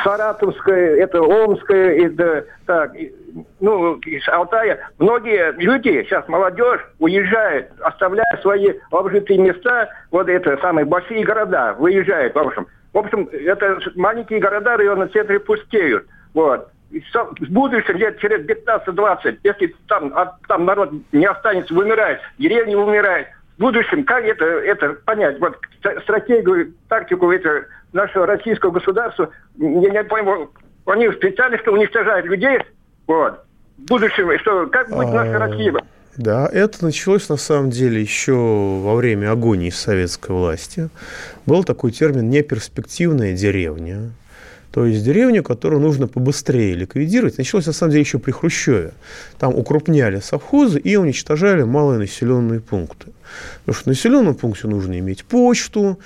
Саратовская, 0.03 0.96
это 0.96 1.22
Омская, 1.22 2.06
это, 2.06 2.46
так, 2.65 2.94
ну, 3.60 3.96
из 3.98 4.27
Алтая. 4.29 4.79
Многие 5.00 5.51
люди, 5.58 6.03
сейчас 6.03 6.27
молодежь, 6.27 6.82
уезжает, 7.00 7.72
оставляя 7.82 8.39
свои 8.41 8.74
обжитые 8.89 9.39
места, 9.39 9.89
вот 10.12 10.29
это 10.29 10.58
самые 10.58 10.86
большие 10.86 11.24
города, 11.24 11.75
выезжают, 11.77 12.34
в 12.34 12.39
общем. 12.39 12.67
В 12.94 12.98
общем, 12.98 13.29
это 13.32 13.79
маленькие 13.96 14.39
города, 14.39 14.77
районы 14.77 15.08
центры 15.08 15.39
пустеют. 15.39 16.08
Вот. 16.34 16.70
В 16.89 17.51
будущем, 17.51 17.98
лет 17.98 18.17
через 18.20 18.46
15-20, 18.46 19.39
если 19.44 19.75
там, 19.88 20.12
а, 20.15 20.38
там 20.48 20.65
народ 20.65 20.91
не 21.12 21.25
останется, 21.25 21.74
вымирает, 21.74 22.20
деревня 22.38 22.77
умирает, 22.77 23.27
в 23.58 23.62
будущем, 23.62 24.06
как 24.06 24.24
это, 24.24 24.46
это 24.46 24.94
понять? 25.06 25.39
Вот 25.39 25.58
стратегию, 26.03 26.74
тактику 26.88 27.32
это 27.32 27.65
нашего 27.91 28.25
российского 28.25 28.72
государства, 28.72 29.29
я 29.58 29.89
не 29.89 30.03
пойму, 30.06 30.50
они 30.86 31.12
специально 31.12 31.58
что 31.58 31.74
уничтожают 31.74 32.25
людей, 32.25 32.60
вот, 33.08 33.44
в 33.77 33.82
будущем, 33.88 34.38
что, 34.39 34.67
как 34.67 34.89
будет 34.89 35.13
наша 35.13 35.36
а, 35.36 35.39
Россия? 35.39 35.74
Да, 36.17 36.50
это 36.51 36.84
началось 36.84 37.29
на 37.29 37.38
самом 37.38 37.70
деле 37.70 38.01
еще 38.01 38.34
во 38.34 38.96
время 38.96 39.32
агонии 39.32 39.70
советской 39.70 40.32
власти. 40.32 40.89
Был 41.46 41.63
такой 41.63 41.91
термин 41.91 42.29
«неперспективная 42.29 43.34
деревня». 43.34 44.12
То 44.72 44.86
есть 44.86 45.04
деревню, 45.04 45.44
которую 45.44 45.82
нужно 45.82 46.08
побыстрее 46.08 46.76
ликвидировать, 46.76 47.38
началось 47.38 47.66
на 47.66 47.74
самом 47.74 47.92
деле 47.92 48.02
еще 48.02 48.20
при 48.20 48.32
Хрущеве. 48.32 48.94
Там 49.40 49.56
укрупняли 49.56 50.20
совхозы 50.20 50.80
и 50.80 50.96
уничтожали 50.98 51.64
малые 51.64 52.00
населенные 52.00 52.60
пункты. 52.60 53.08
Потому 53.60 53.76
что 53.76 53.84
в 53.84 53.88
населенном 53.88 54.36
пункте 54.36 54.68
нужно 54.68 55.00
иметь 55.00 55.26
почту, 55.26 56.00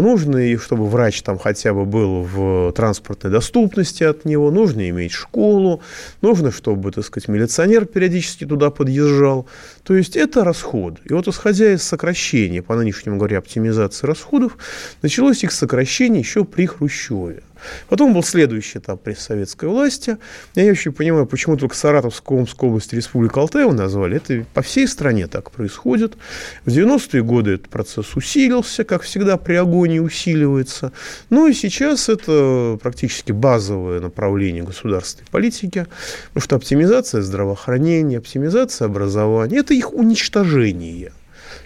нужно, 0.00 0.38
и 0.38 0.56
чтобы 0.56 0.88
врач 0.88 1.22
там 1.22 1.38
хотя 1.38 1.74
бы 1.74 1.84
был 1.84 2.22
в 2.22 2.72
транспортной 2.72 3.30
доступности 3.30 4.04
от 4.04 4.24
него, 4.24 4.50
нужно 4.50 4.88
иметь 4.88 5.12
школу, 5.12 5.82
нужно, 6.22 6.50
чтобы, 6.50 6.92
так 6.92 7.04
сказать, 7.04 7.28
милиционер 7.28 7.84
периодически 7.84 8.46
туда 8.46 8.70
подъезжал. 8.70 9.46
То 9.82 9.94
есть 9.94 10.16
это 10.16 10.44
расход. 10.44 10.98
И 11.04 11.12
вот 11.12 11.28
исходя 11.28 11.72
из 11.72 11.82
сокращения, 11.82 12.62
по 12.62 12.74
нынешнему 12.74 13.18
говоря, 13.18 13.38
оптимизации 13.38 14.06
расходов, 14.06 14.56
началось 15.02 15.44
их 15.44 15.52
сокращение 15.52 16.20
еще 16.20 16.44
при 16.44 16.66
Хрущеве. 16.66 17.42
Потом 17.88 18.12
был 18.12 18.22
следующий 18.22 18.78
этап 18.78 19.02
при 19.02 19.14
советской 19.14 19.68
власти. 19.68 20.18
Я 20.54 20.64
не 20.64 20.70
очень 20.70 20.92
понимаю, 20.92 21.26
почему 21.26 21.56
только 21.56 21.76
Саратовскую, 21.76 22.40
Омскую 22.40 22.70
область 22.70 22.92
Республика 22.92 23.40
Алтай 23.40 23.70
назвали. 23.70 24.16
Это 24.16 24.44
по 24.54 24.62
всей 24.62 24.86
стране 24.86 25.26
так 25.26 25.50
происходит. 25.50 26.16
В 26.64 26.68
90-е 26.68 27.22
годы 27.22 27.52
этот 27.52 27.68
процесс 27.68 28.14
усилился, 28.16 28.84
как 28.84 29.02
всегда 29.02 29.36
при 29.36 29.54
агонии 29.54 29.98
усиливается. 29.98 30.92
Ну 31.30 31.46
и 31.46 31.52
сейчас 31.52 32.08
это 32.08 32.78
практически 32.82 33.32
базовое 33.32 34.00
направление 34.00 34.62
государственной 34.62 35.26
политики, 35.30 35.86
потому 36.28 36.42
что 36.42 36.56
оптимизация 36.56 37.22
здравоохранения, 37.22 38.18
оптимизация 38.18 38.86
образования– 38.86 39.58
это 39.60 39.74
их 39.74 39.92
уничтожение. 39.92 41.12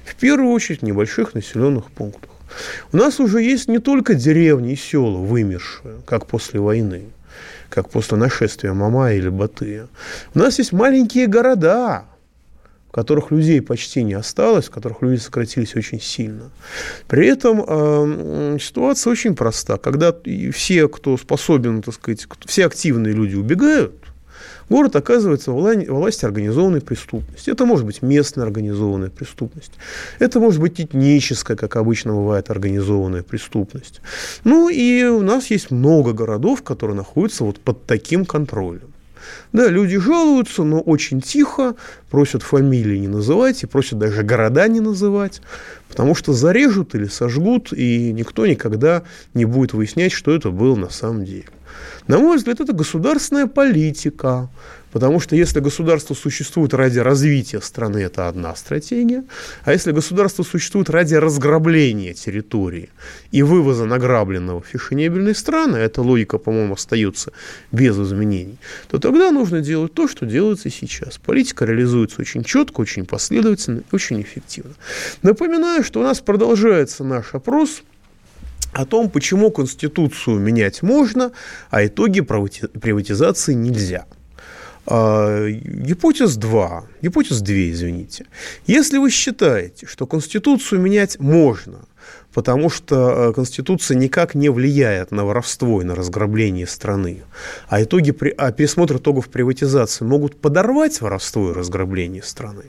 В 0.05 0.15
первую 0.15 0.53
очередь 0.53 0.81
в 0.81 0.85
небольших 0.85 1.35
населенных 1.35 1.91
пунктах. 1.91 2.36
У 2.93 2.97
нас 2.97 3.21
уже 3.21 3.43
есть 3.43 3.69
не 3.69 3.79
только 3.79 4.15
деревни 4.15 4.73
и 4.73 4.77
села 4.77 5.19
вымершие, 5.19 5.97
как 6.07 6.27
после 6.27 6.61
войны, 6.61 7.05
как 7.69 7.91
после 7.91 8.17
нашествия 8.17 8.73
Мамая 8.73 9.17
или 9.17 9.29
Батыя. 9.29 9.89
У 10.35 10.39
нас 10.39 10.59
есть 10.59 10.73
маленькие 10.73 11.27
города, 11.27 12.05
в 12.89 12.93
которых 12.93 13.31
людей 13.31 13.61
почти 13.61 14.03
не 14.03 14.15
осталось, 14.15 14.67
в 14.67 14.71
которых 14.71 15.03
люди 15.03 15.21
сократились 15.21 15.75
очень 15.77 16.01
сильно. 16.01 16.51
При 17.09 17.27
этом 17.27 17.65
э, 17.67 18.59
ситуация 18.61 19.11
очень 19.11 19.35
проста. 19.35 19.77
Когда 19.77 20.15
все, 20.53 20.89
кто 20.89 21.17
способен, 21.17 21.83
так 21.83 21.95
сказать, 21.95 22.27
все 22.47 22.67
активные 22.67 23.13
люди 23.13 23.35
убегают, 23.35 23.95
Город 24.69 24.97
оказывается 24.97 25.53
во 25.53 25.75
власти 25.95 26.25
организованной 26.25 26.81
преступности. 26.81 27.51
Это 27.51 27.65
может 27.67 27.87
быть 27.87 28.03
местная 28.03 28.45
организованная 28.45 29.11
преступность. 29.11 29.73
Это 30.19 30.41
может 30.41 30.61
быть 30.61 30.81
этническая, 30.81 31.57
как 31.57 31.77
обычно 31.77 32.13
бывает, 32.13 32.51
организованная 32.51 33.23
преступность. 33.23 34.01
Ну 34.43 34.69
и 34.69 35.05
у 35.05 35.21
нас 35.21 35.47
есть 35.51 35.71
много 35.71 36.13
городов, 36.13 36.63
которые 36.63 36.97
находятся 36.97 37.45
вот 37.45 37.61
под 37.61 37.87
таким 37.87 38.25
контролем. 38.25 38.93
Да, 39.53 39.69
люди 39.69 39.99
жалуются, 39.99 40.63
но 40.63 40.81
очень 40.81 41.21
тихо, 41.21 41.75
просят 42.11 42.43
фамилии 42.43 42.99
не 42.99 43.09
называть 43.09 43.63
и 43.63 43.67
просят 43.67 43.99
даже 43.99 44.23
города 44.23 44.69
не 44.69 44.81
называть, 44.81 45.41
потому 45.89 46.15
что 46.15 46.33
зарежут 46.33 46.95
или 46.95 47.07
сожгут, 47.07 47.73
и 47.73 48.13
никто 48.13 48.47
никогда 48.47 49.03
не 49.35 49.45
будет 49.45 49.73
выяснять, 49.73 50.13
что 50.13 50.35
это 50.35 50.51
было 50.51 50.77
на 50.77 50.91
самом 50.91 51.25
деле. 51.25 51.47
На 52.07 52.19
мой 52.19 52.37
взгляд, 52.37 52.61
это 52.61 52.73
государственная 52.73 53.47
политика, 53.47 54.49
Потому 54.97 55.21
что 55.21 55.37
если 55.37 55.61
государство 55.61 56.15
существует 56.15 56.73
ради 56.73 56.99
развития 56.99 57.61
страны, 57.61 57.99
это 57.99 58.29
одна 58.29 58.57
стратегия. 58.57 59.25
А 59.63 59.73
если 59.73 59.93
государство 59.93 60.43
существует 60.43 60.89
ради 60.89 61.15
разграбления 61.15 62.15
территории 62.15 62.89
и 63.31 63.43
вывоза 63.43 63.85
награбленного 63.85 64.63
в 64.63 64.67
фешенебельные 64.67 65.35
страны, 65.35 65.77
эта 65.77 66.01
логика, 66.01 66.39
по-моему, 66.39 66.73
остается 66.73 67.33
без 67.73 67.99
изменений, 67.99 68.57
то 68.89 68.99
тогда 68.99 69.31
нужно 69.33 69.61
делать 69.61 69.93
то, 69.93 70.09
что 70.09 70.25
делается 70.25 70.71
сейчас. 70.71 71.19
Политика 71.19 71.67
реализуется 71.67 72.23
очень 72.23 72.43
четко, 72.43 72.81
очень 72.81 73.05
последовательно, 73.05 73.83
очень 73.93 74.23
эффективно. 74.23 74.73
Напоминаю, 75.21 75.85
что 75.85 76.01
у 76.01 76.05
нас 76.05 76.21
продолжается 76.21 77.05
наш 77.05 77.35
опрос 77.35 77.83
о 78.77 78.85
том, 78.85 79.09
почему 79.09 79.51
Конституцию 79.51 80.39
менять 80.39 80.83
можно, 80.83 81.33
а 81.71 81.87
итоги 81.87 82.21
приватизации 82.21 83.55
нельзя. 83.55 84.05
А, 84.87 85.49
гипотез 85.49 86.37
2, 86.37 86.85
гипотез 87.01 87.41
2, 87.41 87.55
извините. 87.71 88.27
Если 88.67 88.99
вы 88.99 89.11
считаете, 89.11 89.87
что 89.87 90.07
Конституцию 90.07 90.81
менять 90.83 91.19
можно– 91.19 91.81
потому 92.37 92.69
что 92.69 93.31
э, 93.31 93.33
Конституция 93.33 93.97
никак 93.97 94.35
не 94.35 94.51
влияет 94.51 95.11
на 95.11 95.25
воровство 95.25 95.81
и 95.81 95.85
на 95.85 95.95
разграбление 95.95 96.67
страны. 96.67 97.23
А, 97.69 97.83
итоги, 97.83 98.15
а 98.37 98.53
пересмотр 98.53 98.97
итогов 98.97 99.31
приватизации 99.31 100.05
могут 100.05 100.37
подорвать 100.37 101.01
воровство 101.01 101.51
и 101.51 101.55
разграбление 101.55 102.23
страны. 102.23 102.65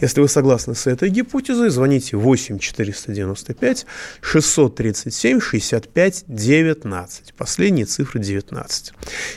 Если 0.00 0.20
вы 0.20 0.28
согласны 0.28 0.74
с 0.74 0.86
этой 0.86 1.10
гипотезой, 1.10 1.70
звоните 1.70 2.16
8 2.16 2.58
495 2.58 3.86
637 4.20 5.40
65 5.40 6.24
19. 6.26 7.34
Последние 7.34 7.86
цифры 7.86 8.20
19. 8.20 8.92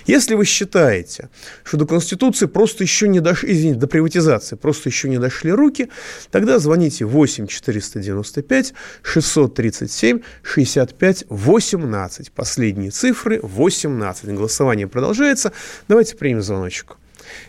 Если 0.06 0.36
вы 0.36 0.46
считаете, 0.46 1.30
что 1.64 1.78
до 1.78 1.86
Конституции 1.86 2.48
просто 2.48 2.84
еще 2.84 3.08
не 3.08 3.20
дошли, 3.20 3.54
извините, 3.54 3.80
до 3.80 3.88
приватизации 3.88 4.56
просто 4.56 4.90
еще 4.90 5.10
не 5.10 5.18
дошли 5.18 5.52
руки, 5.52 5.90
тогда 6.32 6.60
звоните 6.60 7.06
8 7.06 7.48
495 7.48 8.74
637 9.02 10.02
37 10.02 10.22
65 10.42 11.26
18. 11.30 12.32
Последние 12.32 12.92
цифры 12.92 13.40
18. 13.42 14.26
Голосование 14.30 14.88
продолжается. 14.88 15.52
Давайте 15.88 16.16
примем 16.16 16.42
звоночек. 16.42 16.98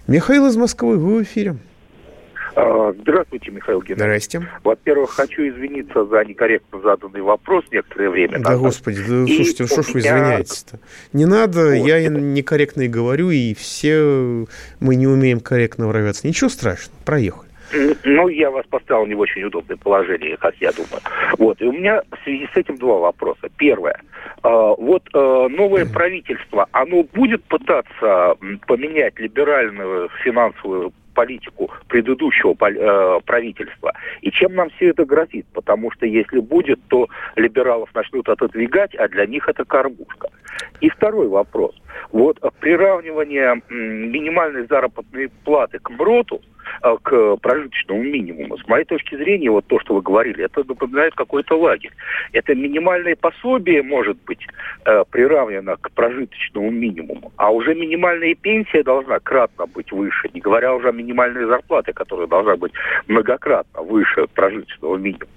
Михаил 0.07 0.47
из 0.47 0.57
Москвы, 0.57 0.99
вы 0.99 1.19
в 1.19 1.23
эфире. 1.23 1.57
А, 2.55 2.93
здравствуйте, 2.93 3.51
Михаил 3.51 3.81
Геннадьевич. 3.81 4.25
Здрасте. 4.25 4.49
Во-первых, 4.63 5.11
хочу 5.11 5.49
извиниться 5.49 6.05
за 6.05 6.25
некорректно 6.25 6.81
заданный 6.81 7.23
вопрос 7.23 7.65
некоторое 7.71 8.11
время 8.11 8.39
назад. 8.39 8.53
Да, 8.53 8.59
господи, 8.59 8.99
да, 9.09 9.25
и 9.25 9.37
слушайте, 9.37 9.63
ну 9.63 9.67
что 9.69 9.83
ж 9.83 9.95
вы 9.95 10.01
извиняетесь-то? 10.01 10.79
Не 11.13 11.27
надо, 11.27 11.69
вот. 11.69 11.87
я 11.87 12.09
некорректно 12.09 12.83
и 12.83 12.89
говорю, 12.89 13.31
и 13.31 13.55
все 13.55 14.47
мы 14.81 14.97
не 14.97 15.07
умеем 15.07 15.41
корректно 15.41 15.87
выражаться. 15.87 16.27
Ничего 16.27 16.51
страшного, 16.51 16.99
проехали. 17.05 17.53
Ну, 18.05 18.29
я 18.29 18.51
вас 18.51 18.67
поставил 18.67 19.07
не 19.07 19.15
в 19.15 19.21
очень 19.21 19.45
удобное 19.45 19.79
положение, 19.79 20.37
как 20.37 20.55
я 20.61 20.73
думаю. 20.73 21.01
Вот, 21.39 21.61
и 21.63 21.65
у 21.65 21.73
меня 21.73 22.03
в 22.03 22.23
связи 22.23 22.47
с 22.53 22.57
этим 22.57 22.77
два 22.77 22.99
вопроса. 22.99 23.49
Первое. 23.57 23.99
А, 24.43 24.75
вот 24.75 25.03
а, 25.15 25.49
новое 25.49 25.87
правительство, 25.87 26.69
оно 26.73 27.05
будет 27.05 27.43
пытаться 27.45 28.37
поменять 28.67 29.19
либеральную 29.19 30.11
финансовую 30.23 30.93
политику 31.13 31.71
предыдущего 31.89 32.57
э, 32.61 33.21
правительства. 33.25 33.93
И 34.21 34.31
чем 34.31 34.55
нам 34.55 34.71
все 34.71 34.91
это 34.91 35.05
грозит? 35.05 35.47
Потому 35.53 35.91
что 35.93 36.07
если 36.07 36.41
будет, 36.41 36.81
то 36.89 37.09
либералов 37.37 37.95
начнут 37.95 38.29
отодвигать, 38.29 38.95
а 38.95 39.09
для 39.09 39.27
них 39.27 39.49
это 39.49 39.65
кормушка. 39.65 40.29
И 40.81 40.89
второй 40.89 41.29
вопрос. 41.29 41.75
Вот 42.11 42.39
приравнивание 42.61 43.63
минимальной 43.69 44.67
заработной 44.67 45.29
платы 45.45 45.79
к 45.79 45.91
МРОТу– 45.91 46.41
Э, 46.83 46.97
к 47.03 47.37
прожиточному 47.37 48.03
минимуму. 48.03 48.59
С 48.59 48.67
моей 48.67 48.85
точки 48.85 49.17
зрения, 49.17 49.51
вот 49.51 49.67
то, 49.67 49.79
что 49.81 49.95
вы 49.95 50.03
говорили, 50.03 50.45
это 50.45 50.65
напоминает 50.67 51.15
какой-то 51.15 51.59
лагерь. 51.59 51.93
Это 52.33 52.55
минимальное 52.55 53.17
пособие 53.17 53.83
может 53.83 54.17
быть 54.25 54.47
э, 54.85 55.05
приравнено 55.11 55.77
к 55.77 55.91
прожиточному 55.93 56.71
минимуму, 56.71 57.33
а 57.37 57.51
уже 57.51 57.75
минимальная 57.75 58.35
пенсия 58.35 58.83
должна 58.83 59.19
кратно 59.21 59.67
быть 59.67 59.93
выше, 59.93 60.31
не 60.35 60.41
говоря 60.41 60.75
уже 60.75 60.89
о 60.89 60.93
минимальной 60.93 61.45
зарплате, 61.45 61.93
которая 61.93 62.27
должна 62.27 62.57
быть 62.57 62.73
многократно 63.07 63.83
выше 63.83 64.27
прожиточного 64.35 64.97
минимума. 64.97 65.31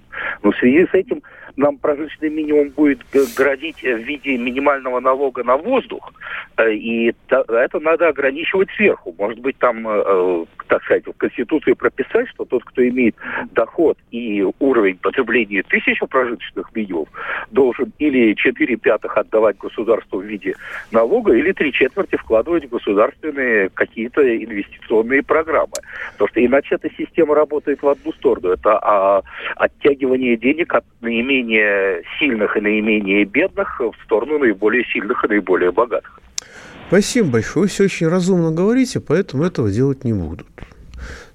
Но 0.43 0.51
в 0.51 0.57
связи 0.57 0.87
с 0.87 0.93
этим 0.93 1.21
нам 1.57 1.77
прожиточный 1.77 2.29
минимум 2.29 2.69
будет 2.69 2.99
грозить 3.35 3.81
в 3.81 3.97
виде 3.99 4.37
минимального 4.37 4.99
налога 4.99 5.43
на 5.43 5.57
воздух, 5.57 6.13
э, 6.57 6.73
и 6.73 7.13
это 7.27 7.79
надо 7.79 8.09
ограничивать 8.09 8.69
сверху. 8.75 9.15
Может 9.17 9.39
быть, 9.39 9.57
там, 9.57 9.87
э, 9.87 10.03
э, 10.05 10.45
так 10.67 10.83
сказать, 10.83 11.05
в 11.05 11.13
Конституции 11.13 11.73
прописать, 11.73 12.27
что 12.29 12.45
тот, 12.45 12.63
кто 12.63 12.87
имеет 12.87 13.15
доход 13.51 13.97
и 14.11 14.45
уровень 14.59 14.97
потребления 14.97 15.63
тысячу 15.63 16.07
прожиточных 16.07 16.73
минимумов, 16.75 17.09
должен 17.51 17.91
или 17.99 18.33
4 18.33 18.75
пятых 18.77 19.17
отдавать 19.17 19.57
государству 19.57 20.19
в 20.19 20.23
виде 20.23 20.55
налога, 20.91 21.33
или 21.33 21.51
3 21.51 21.71
четверти 21.71 22.15
вкладывать 22.17 22.65
в 22.65 22.69
государственные 22.69 23.69
какие-то 23.69 24.21
инвестиционные 24.21 25.23
программы. 25.23 25.73
Потому 26.13 26.29
что 26.29 26.45
иначе 26.45 26.75
эта 26.75 26.89
система 26.97 27.35
работает 27.35 27.81
в 27.81 27.87
одну 27.87 28.11
сторону. 28.13 28.49
Это 28.49 28.79
а, 28.81 29.21
оттягивание 29.55 30.37
денег 30.37 30.73
от 30.73 30.85
наименее 31.01 32.03
сильных 32.19 32.57
и 32.57 32.61
наименее 32.61 33.25
бедных 33.25 33.79
в 33.79 33.95
сторону 34.03 34.39
наиболее 34.39 34.83
сильных 34.85 35.23
и 35.23 35.27
наиболее 35.27 35.71
богатых. 35.71 36.19
Спасибо 36.87 37.29
большое. 37.29 37.63
Вы 37.63 37.67
все 37.67 37.85
очень 37.85 38.07
разумно 38.07 38.51
говорите, 38.51 38.99
поэтому 38.99 39.43
этого 39.43 39.71
делать 39.71 40.03
не 40.03 40.13
будут. 40.13 40.47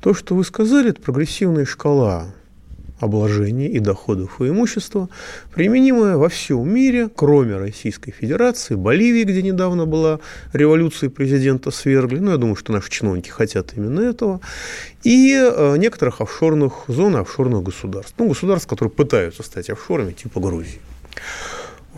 То, 0.01 0.15
что 0.15 0.35
вы 0.35 0.45
сказали, 0.45 0.91
это 0.91 1.03
прогрессивная 1.03 1.65
шкала 1.65 2.33
обложения 3.01 3.69
и 3.69 3.79
доходов 3.79 4.41
и 4.41 4.49
имущества, 4.49 5.09
применимое 5.55 6.17
во 6.17 6.29
всем 6.29 6.69
мире, 6.73 7.09
кроме 7.09 7.57
Российской 7.57 8.13
Федерации, 8.13 8.75
Боливии, 8.75 9.25
где 9.25 9.43
недавно 9.43 9.87
была 9.87 10.21
революция 10.53 11.09
президента 11.09 11.71
свергли, 11.71 12.19
ну, 12.19 12.33
я 12.33 12.37
думаю, 12.37 12.57
что 12.57 12.73
наши 12.73 12.91
чиновники 12.91 13.31
хотят 13.31 13.73
именно 13.75 14.01
этого, 14.01 14.41
и 15.03 15.35
э, 15.35 15.77
некоторых 15.79 16.21
офшорных 16.21 16.85
зон 16.89 17.17
офшорных 17.17 17.63
государств, 17.63 18.15
ну, 18.19 18.29
государств, 18.29 18.69
которые 18.69 18.93
пытаются 18.93 19.43
стать 19.43 19.71
офшорами, 19.71 20.13
типа 20.13 20.39
Грузии. 20.39 20.81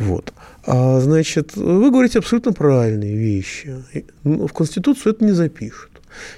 Вот. 0.03 0.33
А, 0.67 1.01
значит, 1.01 1.57
вы 1.57 1.91
говорите 1.91 2.19
абсолютно 2.19 2.53
правильные 2.53 3.17
вещи. 3.17 3.75
В 4.25 4.53
Конституцию 4.53 5.15
это 5.15 5.25
не 5.25 5.33
запишут. 5.33 5.91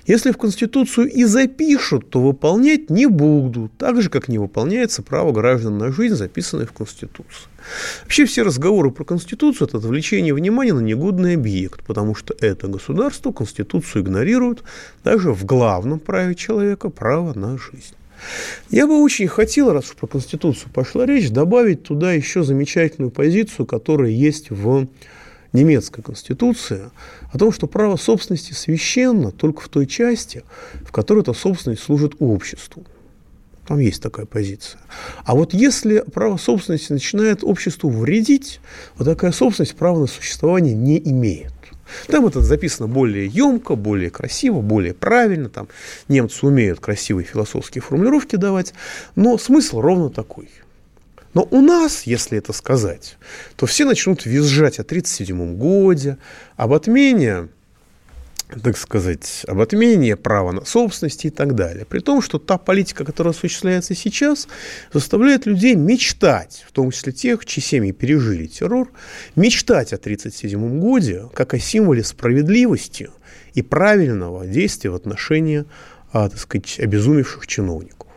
Если 0.06 0.30
в 0.30 0.38
Конституцию 0.38 1.10
и 1.10 1.24
запишут, 1.24 2.08
то 2.10 2.20
выполнять 2.20 2.90
не 2.90 3.06
будут, 3.06 3.76
так 3.76 4.00
же, 4.00 4.08
как 4.08 4.28
не 4.28 4.38
выполняется 4.38 5.02
право 5.02 5.32
граждан 5.32 5.78
на 5.78 5.90
жизнь, 5.90 6.14
записанное 6.14 6.66
в 6.66 6.72
Конституции. 6.72 7.48
Вообще 8.02 8.24
все 8.26 8.42
разговоры 8.42 8.90
про 8.90 9.04
Конституцию– 9.04 9.66
это 9.68 9.78
отвлечение 9.78 10.34
внимания 10.34 10.74
на 10.74 10.80
негодный 10.80 11.34
объект, 11.34 11.82
потому 11.84 12.14
что 12.14 12.34
это 12.40 12.68
государство 12.68 13.32
Конституцию 13.32 14.02
игнорирует 14.02 14.62
даже 15.02 15.32
в 15.32 15.44
главном 15.44 15.98
праве 15.98 16.34
человека– 16.34 16.88
право 16.90 17.36
на 17.36 17.58
жизнь. 17.58 17.96
Я 18.70 18.86
бы 18.86 19.02
очень 19.02 19.28
хотел, 19.28 19.72
раз 19.72 19.90
уж 19.90 19.96
про 19.96 20.06
Конституцию 20.06 20.70
пошла 20.72 21.06
речь, 21.06 21.30
добавить 21.30 21.82
туда 21.82 22.12
еще 22.12 22.42
замечательную 22.42 23.10
позицию, 23.10 23.66
которая 23.66 24.10
есть 24.10 24.50
в 24.50 24.88
немецкой 25.52 26.02
конституции 26.02 26.90
о 27.32 27.38
том, 27.38 27.52
что 27.52 27.66
право 27.66 27.96
собственности 27.96 28.52
священно 28.52 29.30
только 29.30 29.62
в 29.62 29.68
той 29.68 29.86
части, 29.86 30.42
в 30.84 30.92
которой 30.92 31.20
эта 31.20 31.32
собственность 31.32 31.82
служит 31.82 32.14
обществу. 32.18 32.84
Там 33.66 33.78
есть 33.78 34.02
такая 34.02 34.26
позиция. 34.26 34.80
А 35.24 35.34
вот 35.34 35.54
если 35.54 36.00
право 36.00 36.36
собственности 36.36 36.92
начинает 36.92 37.42
обществу 37.42 37.88
вредить, 37.88 38.60
вот 38.96 39.06
такая 39.06 39.32
собственность 39.32 39.74
права 39.74 40.00
на 40.00 40.06
существование 40.06 40.74
не 40.74 40.98
имеет. 40.98 41.52
Там 42.06 42.26
это 42.26 42.40
записано 42.40 42.88
более 42.88 43.26
емко, 43.26 43.74
более 43.76 44.10
красиво, 44.10 44.60
более 44.60 44.94
правильно. 44.94 45.48
Там 45.48 45.68
немцы 46.08 46.46
умеют 46.46 46.80
красивые 46.80 47.24
философские 47.24 47.82
формулировки 47.82 48.36
давать, 48.36 48.74
но 49.16 49.38
смысл 49.38 49.80
ровно 49.80 50.10
такой– 50.10 50.48
но 51.34 51.48
у 51.50 51.60
нас, 51.60 52.04
если 52.04 52.38
это 52.38 52.52
сказать, 52.52 53.18
то 53.56 53.66
все 53.66 53.84
начнут 53.84 54.24
визжать 54.24 54.78
о 54.78 54.82
1937 54.82 55.56
годе, 55.56 56.16
об 56.56 56.72
отмене 56.72 57.48
так 58.62 58.76
сказать, 58.76 59.44
об 59.48 59.60
отмене 59.60 60.16
права 60.16 60.52
на 60.52 60.64
собственность 60.64 61.24
и 61.24 61.30
так 61.30 61.54
далее. 61.54 61.84
При 61.84 62.00
том, 62.00 62.22
что 62.22 62.38
та 62.38 62.58
политика, 62.58 63.04
которая 63.04 63.32
осуществляется 63.32 63.94
сейчас, 63.94 64.48
заставляет 64.92 65.46
людей 65.46 65.74
мечтать, 65.74 66.64
в 66.68 66.72
том 66.72 66.90
числе 66.90 67.12
тех, 67.12 67.44
чьи 67.46 67.62
семьи 67.62 67.92
пережили 67.92 68.46
террор, 68.46 68.90
мечтать 69.34 69.92
о 69.92 69.96
1937 69.96 70.78
годе 70.78 71.24
как 71.32 71.54
о 71.54 71.58
символе 71.58 72.04
справедливости 72.04 73.10
и 73.54 73.62
правильного 73.62 74.46
действия 74.46 74.90
в 74.90 74.94
отношении, 74.94 75.64
а, 76.12 76.28
так 76.28 76.38
сказать, 76.38 76.78
обезумевших 76.78 77.46
чиновников. 77.46 78.08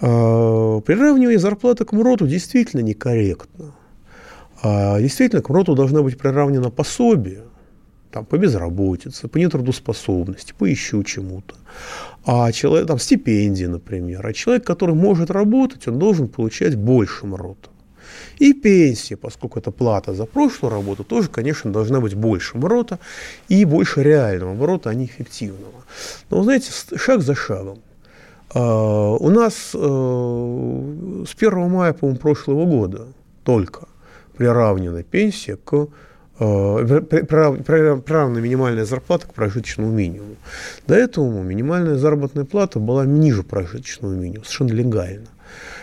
А, 0.00 0.80
приравнивание 0.80 1.38
зарплаты 1.38 1.84
к 1.84 1.92
МРОТу 1.92 2.26
действительно 2.26 2.80
некорректно. 2.80 3.74
А, 4.62 4.98
действительно, 5.00 5.42
к 5.42 5.48
МРОТу 5.48 5.74
должна 5.74 6.02
быть 6.02 6.18
приравнено 6.18 6.70
пособие, 6.70 7.42
там, 8.12 8.24
по 8.24 8.38
безработице, 8.38 9.28
по 9.28 9.38
нетрудоспособности, 9.38 10.54
по 10.56 10.66
еще 10.66 11.02
чему-то. 11.02 11.54
А 12.24 12.52
человек, 12.52 12.86
там, 12.86 12.98
стипендии, 12.98 13.64
например. 13.64 14.26
А 14.26 14.32
человек, 14.32 14.64
который 14.64 14.94
может 14.94 15.30
работать, 15.30 15.88
он 15.88 15.98
должен 15.98 16.28
получать 16.28 16.76
больше 16.76 17.26
МРОТа. 17.26 17.70
И 18.38 18.52
пенсия, 18.52 19.16
поскольку 19.16 19.58
это 19.58 19.70
плата 19.70 20.14
за 20.14 20.26
прошлую 20.26 20.72
работу, 20.72 21.04
тоже, 21.04 21.28
конечно, 21.28 21.72
должна 21.72 22.00
быть 22.00 22.14
больше 22.14 22.58
МРОТа 22.58 22.98
и 23.48 23.64
больше 23.64 24.02
реального 24.02 24.54
МРОТа, 24.54 24.90
а 24.90 24.94
не 24.94 25.06
эффективного. 25.06 25.84
Но, 26.30 26.42
знаете, 26.42 26.70
шаг 26.96 27.22
за 27.22 27.34
шагом. 27.34 27.78
А, 28.54 29.12
у 29.12 29.30
нас 29.30 29.70
э, 29.74 31.24
с 31.26 31.34
1 31.34 31.70
мая, 31.70 31.92
по-моему, 31.92 32.18
прошлого 32.18 32.66
года 32.66 33.06
только 33.44 33.88
приравнена 34.36 35.02
пенсия 35.02 35.56
к 35.56 35.88
приравнена 36.42 38.38
минимальная 38.38 38.84
зарплата 38.84 39.26
к 39.26 39.34
прожиточному 39.34 39.90
минимуму. 39.90 40.36
До 40.86 40.94
этого 40.94 41.42
минимальная 41.42 41.96
заработная 41.96 42.44
плата 42.44 42.78
была 42.78 43.04
ниже 43.06 43.42
прожиточного 43.42 44.12
минимума, 44.12 44.44
совершенно 44.44 44.72
легально. 44.72 45.26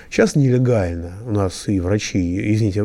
Сейчас 0.09 0.35
нелегально. 0.35 1.13
У 1.25 1.31
нас 1.31 1.67
и 1.67 1.79
врачи, 1.79 2.53
извините, 2.53 2.83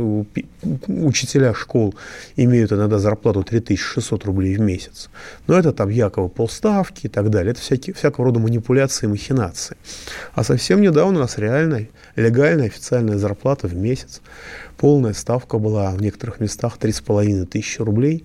учителя 0.86 1.54
школ 1.54 1.94
имеют 2.36 2.72
иногда 2.72 2.98
зарплату 2.98 3.42
3600 3.42 4.24
рублей 4.26 4.56
в 4.56 4.60
месяц. 4.60 5.08
Но 5.46 5.58
это 5.58 5.72
там 5.72 5.88
якобы 5.88 6.28
полставки 6.28 7.06
и 7.06 7.08
так 7.08 7.30
далее. 7.30 7.52
Это 7.52 7.60
всякие, 7.60 7.94
всякого 7.94 8.26
рода 8.26 8.40
манипуляции 8.40 9.06
махинации. 9.06 9.76
А 10.34 10.44
совсем 10.44 10.82
недавно 10.82 11.20
у 11.20 11.22
нас 11.22 11.38
реальная, 11.38 11.88
легальная 12.16 12.66
официальная 12.66 13.16
зарплата 13.16 13.68
в 13.68 13.74
месяц. 13.74 14.20
Полная 14.76 15.14
ставка 15.14 15.58
была 15.58 15.92
в 15.92 16.02
некоторых 16.02 16.40
местах 16.40 16.76
3,5 16.78 17.46
тысячи 17.46 17.80
рублей, 17.80 18.24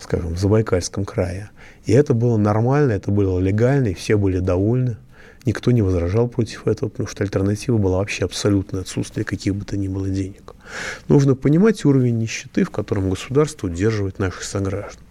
скажем, 0.00 0.34
в 0.34 0.38
Забайкальском 0.38 1.04
крае. 1.04 1.50
И 1.84 1.92
это 1.92 2.12
было 2.12 2.36
нормально, 2.36 2.92
это 2.92 3.12
было 3.12 3.38
легально, 3.38 3.88
и 3.88 3.94
все 3.94 4.16
были 4.16 4.40
довольны. 4.40 4.96
Никто 5.44 5.72
не 5.72 5.82
возражал 5.82 6.28
против 6.28 6.68
этого, 6.68 6.88
потому 6.88 7.08
что 7.08 7.24
альтернатива 7.24 7.76
была 7.76 7.98
вообще 7.98 8.24
абсолютное 8.24 8.82
отсутствие 8.82 9.24
каких 9.24 9.56
бы 9.56 9.64
то 9.64 9.76
ни 9.76 9.88
было 9.88 10.08
денег. 10.08 10.54
Нужно 11.08 11.34
понимать 11.34 11.84
уровень 11.84 12.18
нищеты, 12.18 12.62
в 12.62 12.70
котором 12.70 13.10
государство 13.10 13.66
удерживает 13.66 14.20
наших 14.20 14.44
сограждан. 14.44 15.02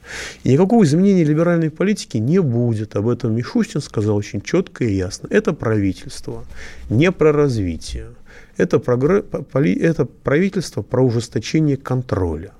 И 0.44 0.54
никакого 0.54 0.84
изменения 0.86 1.26
либеральной 1.26 1.70
политики 1.70 2.17
не 2.17 2.39
будет. 2.39 2.96
Об 2.96 3.10
этом 3.10 3.36
Мишустин 3.36 3.82
сказал 3.82 4.15
очень 4.15 4.41
четко 4.41 4.86
и 4.86 4.94
ясно. 4.94 5.28
Это 5.30 5.52
правительство 5.52 6.46
не 6.89 7.12
про 7.12 7.34
развитие. 7.34 8.12
Это, 8.56 8.80
прогр... 8.80 9.26
это 9.54 10.06
правительство 10.06 10.82
про 10.82 11.04
ужесточение 11.04 11.76
контроля. 11.76 12.54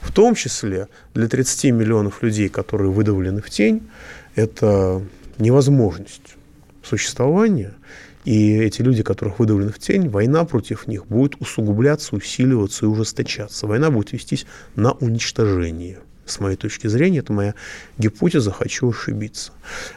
В 0.00 0.12
том 0.12 0.34
числе 0.34 0.88
для 1.14 1.28
30 1.28 1.72
миллионов 1.72 2.22
людей, 2.22 2.48
которые 2.48 2.90
выдавлены 2.90 3.40
в 3.40 3.48
тень, 3.48 3.88
это 4.34 5.02
невозможность 5.38 6.36
существования, 6.92 7.74
и 8.24 8.54
эти 8.56 8.82
люди, 8.82 9.02
которых 9.02 9.38
выдавлены 9.38 9.72
в 9.72 9.78
тень, 9.78 10.08
война 10.08 10.44
против 10.44 10.86
них 10.86 11.06
будет 11.06 11.40
усугубляться, 11.40 12.14
усиливаться 12.14 12.84
и 12.84 12.88
ужесточаться. 12.88 13.66
Война 13.66 13.90
будет 13.90 14.12
вестись 14.12 14.46
на 14.76 14.92
уничтожение– 14.92 16.00
с 16.26 16.40
моей 16.40 16.56
точки 16.56 16.86
зрения, 16.86 17.18
это 17.18 17.32
моя 17.32 17.54
гипотеза, 17.98 18.50
хочу 18.50 18.90
ошибиться. 18.90 19.52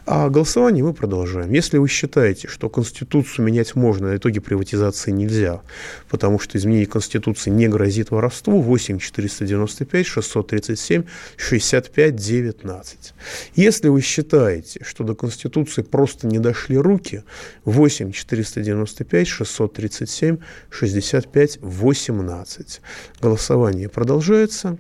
А 0.06 0.30
голосование 0.30 0.84
мы 0.84 0.94
продолжаем. 0.94 1.52
Если 1.52 1.78
вы 1.78 1.88
считаете, 1.88 2.48
что 2.48 2.70
Конституцию 2.70 3.46
менять 3.46 3.76
можно, 3.76 4.12
а 4.12 4.18
итоге 4.18 4.42
приватизации 4.42 5.12
нельзя, 5.12 5.62
потому 6.10 6.40
что 6.40 6.58
изменение 6.58 6.86
Конституции 6.88 7.50
не 7.50 7.68
грозит 7.68 8.12
воровству, 8.12 8.62
8 8.62 9.00
495 9.00 10.06
637 10.06 11.04
65 11.38 12.16
19. 12.16 13.14
Если 13.56 13.88
вы 13.88 14.02
считаете, 14.02 14.84
что 14.84 15.04
до 15.04 15.16
Конституции 15.16 15.82
просто 15.82 16.28
не 16.28 16.40
дошли 16.40 16.78
руки, 16.78 17.24
8 17.66 18.12
495 18.12 19.28
637 19.28 20.38
65 20.70 21.60
18. 21.62 22.82
Голосование 23.22 23.90
продолжается. 23.90 24.78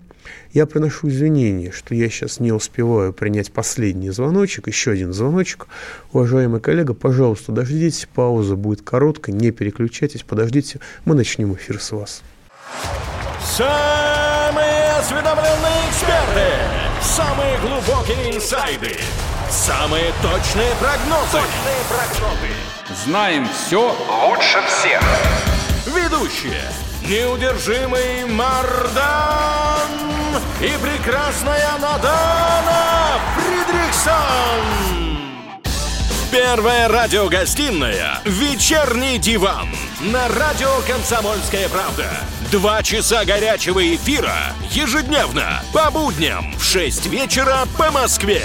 Я 0.53 0.65
приношу 0.65 1.09
извинения, 1.09 1.34
что 1.71 1.93
я 1.93 2.09
сейчас 2.09 2.39
не 2.39 2.51
успеваю 2.51 3.11
принять 3.13 3.51
последний 3.51 4.09
звоночек, 4.09 4.67
еще 4.67 4.91
один 4.91 5.13
звоночек. 5.13 5.67
Уважаемый 6.13 6.61
коллега, 6.61 6.93
пожалуйста, 6.93 7.51
дождитесь, 7.51 8.07
пауза 8.13 8.55
будет 8.55 8.81
короткая, 8.81 9.35
не 9.35 9.51
переключайтесь, 9.51 10.23
подождите, 10.23 10.79
мы 11.03 11.15
начнем 11.15 11.53
эфир 11.53 11.81
с 11.81 11.91
вас. 11.91 12.21
Самые 13.43 14.91
осведомленные 14.99 15.89
эксперты, 15.89 16.47
самые 17.01 17.57
глубокие 17.59 18.35
инсайды, 18.35 18.95
самые 19.49 20.13
точные 20.21 20.71
прогнозы. 20.79 21.31
Точные 21.31 21.81
прогнозы. 21.89 22.53
Знаем 23.05 23.47
все 23.49 23.93
лучше 24.27 24.59
всех. 24.67 25.01
Ведущие. 25.85 26.61
Неудержимый 27.07 28.25
Мардан 28.25 30.14
и 30.61 30.71
прекрасная 30.81 31.71
Надана 31.79 33.19
Фридрихсон. 33.35 34.95
Первая 36.31 36.89
радиогостинная 36.89 38.19
«Вечерний 38.25 39.17
диван» 39.17 39.69
на 40.01 40.27
радио 40.27 40.69
«Комсомольская 40.87 41.69
правда». 41.69 42.05
Два 42.51 42.83
часа 42.83 43.23
горячего 43.23 43.79
эфира 43.95 44.35
ежедневно 44.69 45.61
по 45.73 45.89
будням 45.91 46.53
в 46.57 46.63
6 46.63 47.07
вечера 47.07 47.59
по 47.77 47.91
Москве. 47.91 48.41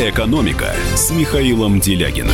«Экономика» 0.00 0.74
с 0.96 1.10
Михаилом 1.10 1.80
Делягиным. 1.80 2.32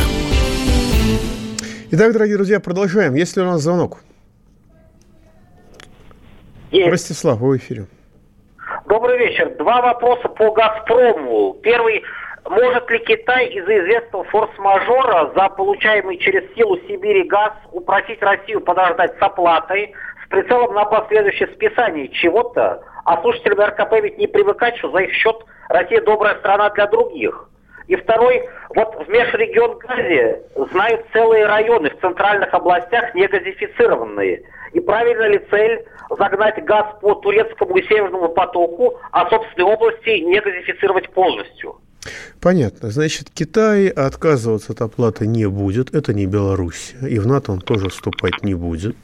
Итак, 1.91 2.13
дорогие 2.13 2.37
друзья, 2.37 2.59
продолжаем. 2.59 3.13
Есть 3.15 3.37
ли 3.37 3.43
у 3.43 3.45
нас 3.45 3.61
звонок? 3.61 3.99
Есть. 6.75 6.91
Ростислав, 6.91 7.39
вы 7.39 7.53
в 7.53 7.57
эфире. 7.57 7.85
Добрый 8.85 9.17
вечер. 9.17 9.49
Два 9.57 9.81
вопроса 9.81 10.27
по 10.27 10.51
«Газпрому». 10.51 11.53
Первый. 11.63 12.03
Может 12.47 12.91
ли 12.91 12.99
Китай 12.99 13.47
из-за 13.47 13.79
известного 13.79 14.23
форс-мажора 14.25 15.31
за 15.35 15.49
получаемый 15.49 16.17
через 16.17 16.43
силу 16.53 16.77
Сибири 16.87 17.23
газ 17.23 17.53
упросить 17.71 18.21
Россию 18.21 18.61
подождать 18.61 19.17
с 19.17 19.21
оплатой 19.21 19.93
с 20.23 20.29
прицелом 20.29 20.75
на 20.75 20.85
последующее 20.85 21.47
списание 21.55 22.09
чего-то? 22.09 22.83
А 23.05 23.21
слушателям 23.21 23.61
РКП 23.61 23.93
ведь 24.03 24.17
не 24.17 24.27
привыкать, 24.27 24.77
что 24.77 24.91
за 24.91 24.99
их 24.99 25.13
счет 25.13 25.37
Россия 25.69 26.01
добрая 26.01 26.35
страна 26.39 26.69
для 26.71 26.87
других. 26.87 27.49
И 27.87 27.95
второй, 27.95 28.47
вот 28.75 29.05
в 29.05 29.09
межрегион 29.09 29.77
газе 29.79 30.41
знают 30.71 31.05
целые 31.13 31.45
районы 31.45 31.89
в 31.89 31.99
центральных 32.01 32.53
областях 32.53 33.13
не 33.13 33.27
газифицированные. 33.27 34.41
И 34.73 34.79
правильно 34.79 35.27
ли 35.27 35.39
цель 35.49 35.85
загнать 36.17 36.63
газ 36.65 36.85
по 37.01 37.15
турецкому 37.15 37.77
и 37.77 37.83
северному 37.87 38.29
потоку, 38.29 38.95
а 39.11 39.29
собственные 39.29 39.73
области 39.73 40.09
не 40.19 40.39
газифицировать 40.39 41.09
полностью. 41.09 41.75
Понятно. 42.39 42.91
Значит, 42.91 43.29
Китай 43.33 43.87
отказываться 43.87 44.73
от 44.73 44.81
оплаты 44.81 45.25
не 45.25 45.47
будет. 45.47 45.95
Это 45.95 46.13
не 46.13 46.27
Беларусь. 46.27 46.93
И 47.01 47.17
в 47.17 47.25
НАТО 47.25 47.51
он 47.51 47.61
тоже 47.61 47.89
вступать 47.89 48.43
не 48.43 48.53
будет. 48.53 48.95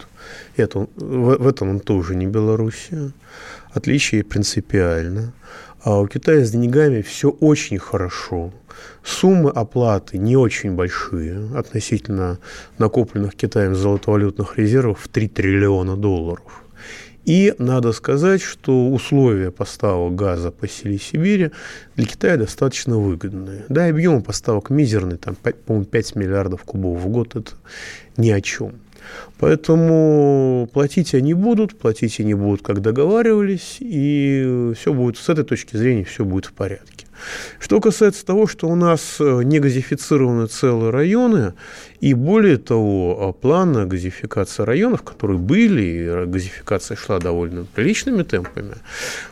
Это, 0.57 0.79
в, 0.79 0.87
в 0.97 1.47
этом 1.47 1.69
он 1.69 1.79
тоже 1.79 2.15
не 2.15 2.27
Белоруссия. 2.27 3.11
Отличие 3.73 4.23
принципиально. 4.23 5.33
А 5.83 5.99
у 5.99 6.07
Китая 6.07 6.45
с 6.45 6.51
деньгами 6.51 7.01
все 7.01 7.29
очень 7.29 7.79
хорошо. 7.79 8.53
Суммы 9.03 9.49
оплаты 9.49 10.19
не 10.19 10.37
очень 10.37 10.75
большие 10.75 11.57
относительно 11.57 12.37
накопленных 12.77 13.35
Китаем 13.35 13.75
золотовалютных 13.75 14.59
резервов 14.59 14.99
в 15.01 15.07
3 15.07 15.27
триллиона 15.29 15.97
долларов. 15.97 16.63
И 17.25 17.55
надо 17.57 17.93
сказать, 17.93 18.41
что 18.43 18.89
условия 18.89 19.49
поставок 19.49 20.13
газа 20.15 20.51
по 20.51 20.67
селе 20.67 20.99
Сибири 20.99 21.51
для 21.95 22.05
Китая 22.05 22.37
достаточно 22.37 22.97
выгодные. 22.97 23.65
Да, 23.69 23.87
объем 23.87 24.21
поставок 24.21 24.69
мизерный, 24.69 25.17
там, 25.17 25.35
по-моему, 25.35 25.85
5 25.85 26.15
миллиардов 26.15 26.63
кубов 26.63 26.99
в 26.99 27.07
год, 27.07 27.35
это 27.35 27.53
ни 28.17 28.29
о 28.29 28.41
чем. 28.41 28.73
Поэтому 29.39 30.69
платить 30.71 31.13
они 31.13 31.33
будут, 31.33 31.77
платить 31.77 32.19
они 32.19 32.33
будут, 32.33 32.61
как 32.61 32.81
договаривались, 32.81 33.77
и 33.79 34.73
все 34.77 34.93
будет 34.93 35.17
с 35.17 35.29
этой 35.29 35.43
точки 35.43 35.77
зрения 35.77 36.03
все 36.03 36.25
будет 36.25 36.45
в 36.45 36.53
порядке. 36.53 37.05
Что 37.59 37.79
касается 37.79 38.25
того, 38.25 38.47
что 38.47 38.67
у 38.67 38.75
нас 38.75 39.17
э, 39.19 39.41
не 39.43 39.59
газифицированы 39.59 40.47
целые 40.47 40.91
районы, 40.91 41.53
и 41.99 42.13
более 42.13 42.57
того, 42.57 43.17
а 43.21 43.31
план 43.33 43.87
газификации 43.87 44.63
районов, 44.63 45.03
которые 45.03 45.37
были, 45.37 45.81
и 45.81 46.25
газификация 46.25 46.97
шла 46.97 47.19
довольно 47.19 47.65
приличными 47.65 48.23
темпами, 48.23 48.75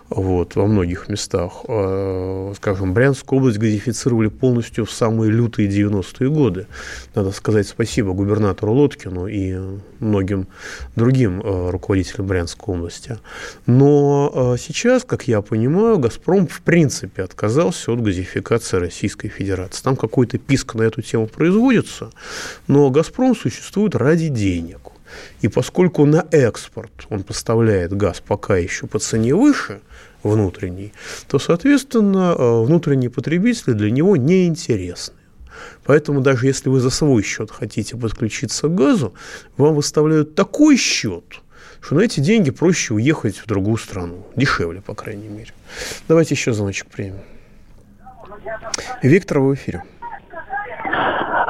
вот, 0.10 0.56
во 0.56 0.66
многих 0.66 1.08
местах, 1.08 1.64
э, 1.68 2.54
скажем, 2.56 2.94
Брянскую 2.94 3.40
область 3.40 3.58
газифицировали 3.58 4.28
полностью 4.28 4.86
в 4.86 4.92
самые 4.92 5.32
лютые 5.32 5.70
90-е 5.70 6.30
годы. 6.30 6.68
Надо 7.16 7.32
сказать 7.32 7.68
спасибо 7.68 8.14
губернатору 8.14 8.74
Лоткину 8.74 9.28
и 9.28 9.58
многим 10.00 10.48
другим 10.96 11.42
э, 11.42 11.70
руководителям 11.70 12.28
Брянской 12.28 12.76
области. 12.76 13.18
Но 13.66 14.56
сейчас, 14.60 15.04
как 15.04 15.28
я 15.28 15.42
понимаю, 15.42 16.00
«Газпром» 16.00 16.48
в 16.48 16.62
принципе 16.62 17.24
отказался 17.24 17.92
от 17.92 18.02
газификации 18.02 18.78
Российской 18.78 19.30
Федерации. 19.30 19.84
Там 19.84 19.96
какой-то 19.96 20.38
писк 20.38 20.76
на 20.76 20.84
эту 20.84 21.02
тему 21.02 21.28
производится, 21.28 22.12
но 22.68 22.90
«Газпром» 22.90 23.36
существует 23.36 23.96
ради 23.96 24.28
денег. 24.28 24.80
И 25.42 25.48
поскольку 25.48 26.06
на 26.06 26.26
экспорт 26.32 26.92
он 27.10 27.24
поставляет 27.24 27.94
газ 27.94 28.22
пока 28.26 28.58
еще 28.58 28.88
по 28.88 29.00
цене 29.00 29.36
выше 29.36 29.82
внутренней, 30.24 30.94
то, 31.28 31.40
соответственно, 31.40 32.36
э, 32.38 32.64
внутренние 32.64 33.10
потребители 33.10 33.74
для 33.74 33.92
него 33.92 34.18
неинтересны. 34.18 35.16
Поэтому 35.84 36.22
даже 36.22 36.46
если 36.46 36.70
вы 36.70 36.80
за 36.80 36.90
свой 36.90 37.24
счет 37.24 37.52
хотите 37.52 37.98
подключиться 37.98 38.68
к 38.68 38.76
газу, 38.76 39.14
вам 39.58 39.76
выставляют 39.76 40.36
такой 40.36 40.78
счет, 40.78 41.42
что 41.82 41.96
на 41.96 42.02
эти 42.02 42.20
деньги 42.20 42.52
проще 42.52 42.94
уехать 42.94 43.38
в 43.38 43.48
другую 43.48 43.78
страну. 43.78 44.28
Дешевле, 44.36 44.82
по 44.82 44.94
крайней 44.94 45.28
мере. 45.28 45.52
Давайте 46.08 46.36
еще 46.36 46.54
звоночек 46.54 46.88
примем. 46.88 47.20
Виктор, 49.04 49.40
в 49.40 49.54
эфире. 49.54 49.84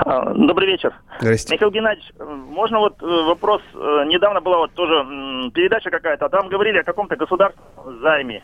А, 0.10 0.34
добрый 0.34 0.67
вечер. 0.67 0.91
Здрасте. 1.19 1.54
Михаил 1.54 1.69
Геннадьевич, 1.69 2.12
можно 2.17 2.80
вот 2.80 2.95
э, 3.00 3.06
вопрос, 3.06 3.62
э, 3.76 3.78
недавно 4.08 4.41
была 4.41 4.58
вот 4.58 4.74
тоже 4.74 5.06
передача 5.54 5.91
какая-то, 5.91 6.26
а 6.26 6.30
там 6.30 6.50
говорили 6.50 6.80
о 6.80 6.84
каком-то 6.84 7.15
государственном 7.15 8.00
займе. 8.02 8.43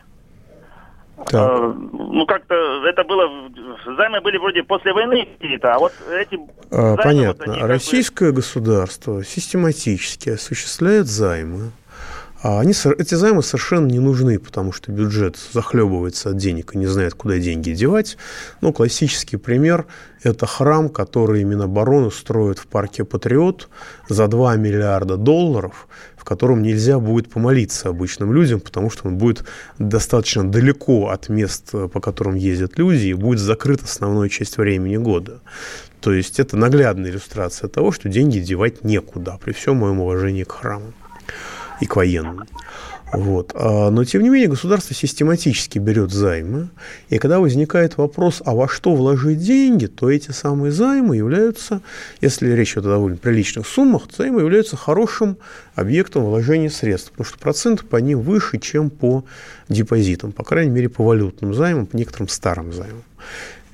Так. 1.16 1.34
А, 1.34 1.74
ну, 1.74 2.24
как-то 2.24 2.54
это 2.86 3.02
было, 3.02 3.28
займы 3.96 4.20
были 4.20 4.36
вроде 4.36 4.62
после 4.62 4.92
войны 4.92 5.26
какие-то, 5.26 5.74
а 5.74 5.78
вот 5.80 5.92
эти... 6.12 6.38
А, 6.70 6.94
понятно. 6.98 7.54
Вот 7.54 7.62
Российское 7.62 8.30
бы... 8.30 8.36
государство 8.36 9.24
систематически 9.24 10.30
осуществляет 10.30 11.06
займы 11.06 11.72
а 12.48 12.60
они, 12.60 12.74
эти 12.98 13.16
займы 13.16 13.42
совершенно 13.42 13.88
не 13.88 13.98
нужны, 13.98 14.38
потому 14.38 14.70
что 14.70 14.92
бюджет 14.92 15.36
захлебывается 15.52 16.30
от 16.30 16.36
денег 16.36 16.76
и 16.76 16.78
не 16.78 16.86
знает, 16.86 17.14
куда 17.14 17.38
деньги 17.38 17.72
девать. 17.72 18.16
Ну, 18.60 18.72
классический 18.72 19.36
пример– 19.36 19.86
это 20.22 20.46
храм, 20.46 20.88
который 20.88 21.42
Минобороны 21.42 22.12
строит 22.12 22.60
в 22.60 22.68
парке 22.68 23.04
«Патриот» 23.04 23.68
за 24.08 24.28
2 24.28 24.54
миллиарда 24.58 25.16
долларов, 25.16 25.88
в 26.16 26.22
котором 26.22 26.62
нельзя 26.62 27.00
будет 27.00 27.28
помолиться 27.28 27.88
обычным 27.88 28.32
людям, 28.32 28.60
потому 28.60 28.90
что 28.90 29.08
он 29.08 29.18
будет 29.18 29.42
достаточно 29.80 30.48
далеко 30.48 31.08
от 31.08 31.28
мест, 31.28 31.72
по 31.72 32.00
которым 32.00 32.36
ездят 32.36 32.78
люди, 32.78 33.06
и 33.06 33.14
будет 33.14 33.40
закрыт 33.40 33.82
основную 33.82 34.28
часть 34.28 34.56
времени 34.56 34.98
года. 34.98 35.40
То 36.00 36.12
есть 36.12 36.38
это 36.38 36.56
наглядная 36.56 37.10
иллюстрация 37.10 37.66
того, 37.66 37.90
что 37.90 38.08
деньги 38.08 38.38
девать 38.38 38.84
некуда, 38.84 39.36
при 39.44 39.50
всем 39.52 39.78
моем 39.78 39.98
уважении 39.98 40.44
к 40.44 40.52
храму 40.52 40.92
и 41.80 41.86
к 41.86 41.96
военным. 41.96 42.44
Вот. 43.12 43.52
А, 43.54 43.90
но, 43.90 44.04
тем 44.04 44.22
не 44.22 44.28
менее, 44.28 44.48
государство 44.48 44.94
систематически 44.94 45.78
берет 45.78 46.10
займы, 46.10 46.70
и 47.08 47.18
когда 47.18 47.38
возникает 47.38 47.96
вопрос, 47.96 48.42
а 48.44 48.54
во 48.54 48.68
что 48.68 48.94
вложить 48.94 49.38
деньги, 49.38 49.86
то 49.86 50.10
эти 50.10 50.32
самые 50.32 50.72
займы 50.72 51.16
являются, 51.16 51.82
если 52.20 52.50
речь 52.50 52.72
идет 52.72 52.86
о 52.86 52.90
довольно 52.90 53.16
приличных 53.16 53.66
суммах, 53.66 54.08
займы 54.16 54.40
являются 54.40 54.76
хорошим 54.76 55.38
объектом 55.76 56.24
вложения 56.24 56.68
средств, 56.68 57.12
потому 57.12 57.26
что 57.26 57.38
проценты 57.38 57.84
по 57.84 57.96
ним 57.96 58.20
выше, 58.20 58.58
чем 58.58 58.90
по 58.90 59.24
депозитам, 59.68 60.32
по 60.32 60.42
крайней 60.42 60.72
мере, 60.72 60.88
по 60.88 61.04
валютным 61.04 61.54
займам, 61.54 61.86
по 61.86 61.96
некоторым 61.96 62.28
старым 62.28 62.72
займам. 62.72 63.04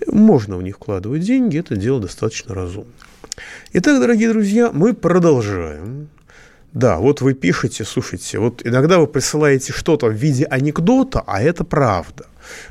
Можно 0.06 0.56
в 0.56 0.62
них 0.62 0.76
вкладывать 0.76 1.22
деньги, 1.22 1.58
это 1.58 1.76
дело 1.76 2.00
достаточно 2.00 2.54
разумно. 2.54 2.92
Итак, 3.72 3.98
дорогие 4.00 4.28
друзья, 4.28 4.70
мы 4.72 4.92
продолжаем. 4.92 6.08
Да, 6.72 6.96
вот 6.98 7.20
вы 7.20 7.34
пишете, 7.34 7.84
слушайте, 7.84 8.38
вот 8.38 8.62
иногда 8.64 8.98
вы 8.98 9.06
присылаете 9.06 9.72
что-то 9.72 10.06
в 10.06 10.12
виде 10.12 10.44
анекдота, 10.44 11.22
а 11.26 11.42
это 11.42 11.64
правда. 11.64 12.26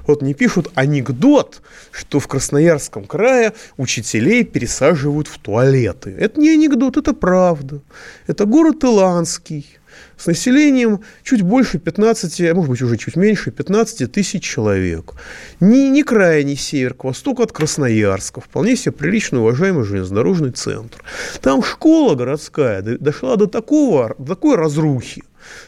Вот 0.08 0.22
не 0.22 0.34
пишут 0.34 0.72
анекдот, 0.74 1.62
что 1.92 2.20
в 2.20 2.28
Красноярском 2.28 3.06
крае 3.06 3.54
учителей 3.78 4.44
пересаживают 4.44 5.28
в 5.28 5.38
туалеты. 5.38 6.16
Это 6.18 6.40
не 6.40 6.50
анекдот, 6.50 6.98
это 6.98 7.14
правда. 7.14 7.80
Это 8.28 8.46
город 8.46 8.84
Иланский 8.84 9.80
с 10.18 10.28
населением 10.28 11.02
чуть 11.24 11.42
больше 11.42 11.80
15, 11.80 12.42
а 12.42 12.54
может 12.54 12.70
быть 12.70 12.82
уже 12.82 12.98
чуть 12.98 13.16
меньше 13.16 13.52
15 13.52 14.12
тысяч 14.12 14.44
человек. 14.44 15.14
Не, 15.60 15.90
не 15.90 16.04
крайний 16.04 16.56
север, 16.56 16.94
к 16.94 17.04
востоку 17.04 17.44
от 17.44 17.52
Красноярска. 17.52 18.42
Вполне 18.42 18.76
себе 18.76 18.92
приличный, 18.92 19.40
уважаемый 19.40 19.84
железнодорожный 19.84 20.52
центр. 20.52 21.04
Там 21.42 21.64
школа 21.64 22.16
городская 22.16 22.82
дошла 22.82 23.36
до 23.36 23.48
такого, 23.48 24.16
до 24.18 24.36
такой 24.36 24.56
разрухи, 24.56 25.24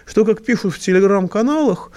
что, 0.05 0.25
как 0.25 0.43
пишут 0.43 0.73
в 0.73 0.79
телеграм-каналах, 0.79 1.91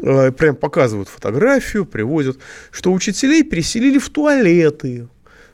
э, 0.00 0.32
прям 0.32 0.56
показывают 0.56 1.08
фотографию, 1.08 1.86
приводят, 1.86 2.38
что 2.70 2.92
учителей 2.92 3.42
переселили 3.42 3.98
в 3.98 4.08
туалеты. 4.08 5.08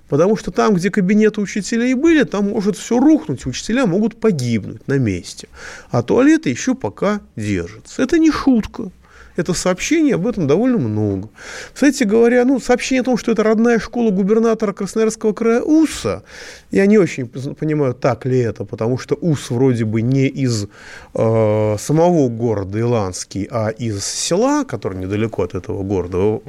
Потому 0.08 0.36
что 0.36 0.50
там, 0.50 0.74
где 0.74 0.90
кабинеты 0.90 1.40
учителей 1.40 1.94
были, 1.94 2.22
там 2.22 2.50
может 2.50 2.76
все 2.76 2.98
рухнуть, 2.98 3.46
учителя 3.46 3.86
могут 3.86 4.20
погибнуть 4.20 4.86
на 4.86 4.98
месте. 4.98 5.48
А 5.90 6.02
туалеты 6.02 6.50
еще 6.50 6.74
пока 6.74 7.20
держатся. 7.34 8.02
Это 8.02 8.18
не 8.18 8.30
шутка 8.30 8.90
это 9.36 9.54
сообщений 9.54 10.14
об 10.14 10.26
этом 10.26 10.46
довольно 10.46 10.78
много. 10.78 11.28
Кстати 11.72 12.04
говоря, 12.04 12.44
ну, 12.44 12.60
сообщение 12.60 13.02
о 13.02 13.04
том, 13.04 13.18
что 13.18 13.32
это 13.32 13.42
родная 13.42 13.78
школа 13.78 14.10
губернатора 14.10 14.72
Красноярского 14.72 15.32
края 15.32 15.62
УСа, 15.62 16.22
я 16.70 16.86
не 16.86 16.98
очень 16.98 17.26
понимаю, 17.26 17.94
так 17.94 18.26
ли 18.26 18.38
это, 18.38 18.64
потому 18.64 18.98
что 18.98 19.14
УС 19.14 19.50
вроде 19.50 19.84
бы 19.84 20.02
не 20.02 20.26
из 20.26 20.66
э, 21.14 21.76
самого 21.78 22.28
города 22.28 22.80
Иланский, 22.80 23.46
а 23.50 23.68
из 23.68 24.04
села, 24.04 24.64
который 24.64 24.98
недалеко 24.98 25.42
от 25.42 25.54
этого 25.54 25.82
города, 25.82 26.16
в, 26.16 26.40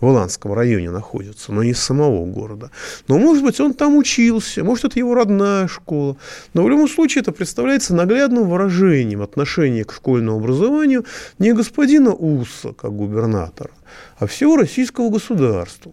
Иланском 0.00 0.52
районе 0.52 0.90
находится, 0.90 1.52
но 1.52 1.62
не 1.62 1.70
из 1.70 1.80
самого 1.80 2.24
города. 2.26 2.70
Но, 3.08 3.18
может 3.18 3.42
быть, 3.42 3.60
он 3.60 3.74
там 3.74 3.96
учился, 3.96 4.62
может, 4.64 4.84
это 4.84 4.98
его 4.98 5.14
родная 5.14 5.66
школа. 5.66 6.16
Но 6.52 6.62
в 6.62 6.68
любом 6.70 6.88
случае 6.88 7.22
это 7.22 7.32
представляется 7.32 7.94
наглядным 7.94 8.48
выражением 8.48 9.22
отношения 9.22 9.84
к 9.84 9.92
школьному 9.92 10.38
образованию 10.38 11.04
не 11.38 11.52
господина 11.52 12.12
У, 12.14 12.33
Руса 12.38 12.72
как 12.72 12.92
губернатора, 12.92 13.70
а 14.18 14.26
всего 14.26 14.56
российского 14.56 15.10
государства. 15.10 15.92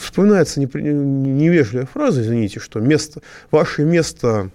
Вспоминается 0.00 0.60
невежливая 0.60 1.86
фраза, 1.86 2.22
извините, 2.22 2.60
что 2.60 2.80
место, 2.80 3.20
ваше 3.50 3.84
место 3.84 4.50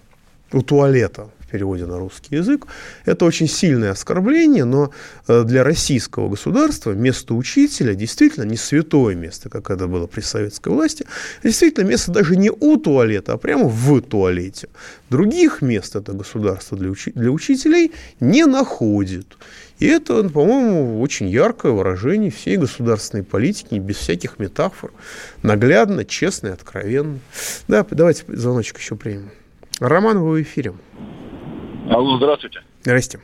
у 0.54 0.62
туалета 0.62 1.30
в 1.48 1.52
переводе 1.52 1.86
на 1.86 1.98
русский 1.98 2.36
язык. 2.36 2.68
Это 3.06 3.26
очень 3.26 3.48
сильное 3.48 3.92
оскорбление, 3.92 4.66
но 4.66 4.92
э, 5.28 5.44
для 5.44 5.64
российского 5.64 6.30
государства 6.30 6.92
место 6.92 7.34
учителя 7.34 7.96
действительно 7.96 8.44
не 8.44 8.58
святое 8.58 9.16
место, 9.16 9.50
как 9.50 9.70
это 9.70 9.88
было 9.88 10.08
при 10.08 10.22
советской 10.22 10.70
власти. 10.70 11.06
Действительно, 11.44 11.86
место 11.86 12.12
даже 12.12 12.36
не 12.36 12.50
у 12.52 12.78
туалета, 12.78 13.34
а 13.34 13.38
прямо 13.38 13.68
в 13.68 14.02
туалете. 14.02 14.68
Других 15.10 15.62
мест 15.62 15.96
это 15.96 16.12
государство 16.12 16.78
для, 16.78 16.90
учи- 16.90 17.14
для 17.14 17.32
учителей 17.32 17.94
не 18.20 18.46
находит. 18.46 19.38
И 19.80 19.86
это, 19.86 20.28
по-моему, 20.28 21.00
очень 21.02 21.30
яркое 21.30 21.72
выражение 21.72 22.32
всей 22.32 22.58
государственной 22.58 23.24
политики, 23.24 23.76
без 23.76 23.98
всяких 23.98 24.40
метафор. 24.40 24.92
Наглядно, 25.44 26.04
честно 26.04 26.48
и 26.48 26.52
откровенно. 26.52 27.20
Да, 27.68 27.86
давайте 27.90 28.24
звоночек 28.28 28.80
еще 28.80 28.96
примем. 28.96 29.30
Роман, 29.80 30.18
вы 30.20 30.40
в 30.40 30.42
эфире. 30.42 30.74
Алло, 31.90 32.18
здравствуйте. 32.18 32.62
Здрасте. 32.82 33.20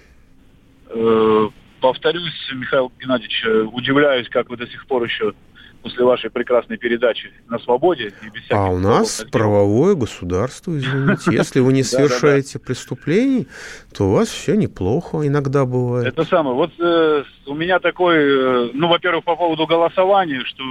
Э, 0.90 1.50
повторюсь, 1.82 2.52
Михаил 2.54 2.92
Геннадьевич, 3.00 3.44
э, 3.46 3.62
удивляюсь, 3.62 4.30
как 4.30 4.50
вы 4.50 4.58
до 4.58 4.68
сих 4.68 4.86
пор 4.88 5.04
еще 5.04 5.34
после 5.82 6.06
вашей 6.06 6.30
прекрасной 6.30 6.78
передачи 6.78 7.32
на 7.50 7.60
свободе. 7.60 8.14
И 8.22 8.30
без 8.30 8.44
а 8.50 8.70
у 8.70 8.80
нас 8.80 9.26
правовое 9.32 9.96
государство, 9.96 10.72
извините. 10.78 11.24
Если 11.32 11.60
вы 11.60 11.74
не 11.74 11.84
совершаете 11.84 12.58
преступлений, 12.58 13.48
то 13.94 14.06
у 14.06 14.14
вас 14.14 14.30
все 14.30 14.56
неплохо 14.56 15.28
иногда 15.28 15.66
бывает. 15.66 16.08
Это 16.08 16.24
самое. 16.24 16.56
Вот 16.56 16.72
э, 16.80 17.24
у 17.48 17.54
меня 17.54 17.80
такой, 17.80 18.16
э, 18.16 18.70
ну, 18.74 18.88
во-первых, 18.88 19.26
по 19.26 19.36
поводу 19.36 19.68
голосования, 19.68 20.42
что 20.46 20.64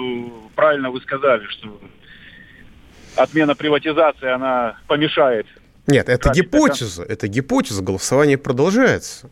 правильно 0.54 0.90
вы 0.90 1.00
сказали, 1.02 1.44
что 1.48 1.78
отмена 3.16 3.54
приватизации, 3.54 4.30
она 4.30 4.78
помешает 4.86 5.46
Нет, 5.86 6.08
это 6.08 6.30
гипотеза, 6.30 7.02
это 7.02 7.28
гипотеза, 7.28 7.82
голосование 7.82 8.38
продолжается. 8.38 9.30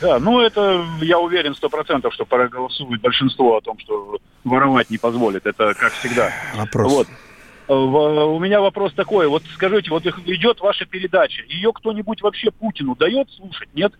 Да, 0.00 0.18
ну 0.18 0.40
это, 0.40 0.84
я 1.00 1.18
уверен, 1.18 1.54
сто 1.54 1.68
процентов, 1.68 2.14
что 2.14 2.24
проголосует 2.24 3.00
большинство 3.00 3.56
о 3.56 3.60
том, 3.60 3.78
что 3.80 4.18
воровать 4.44 4.90
не 4.90 4.98
позволит. 4.98 5.46
Это 5.46 5.74
как 5.74 5.92
всегда. 5.94 6.32
Вопрос. 6.54 6.92
Вот. 6.92 7.08
Э, 7.68 7.74
у 7.74 8.38
меня 8.38 8.60
вопрос 8.60 8.92
такой. 8.94 9.26
Вот 9.26 9.42
скажите, 9.54 9.90
вот 9.90 10.06
идет 10.06 10.60
ваша 10.60 10.86
передача. 10.86 11.42
Ее 11.48 11.72
кто-нибудь 11.72 12.22
вообще 12.22 12.50
Путину 12.50 12.94
дает 12.94 13.30
слушать, 13.32 13.68
нет? 13.74 13.92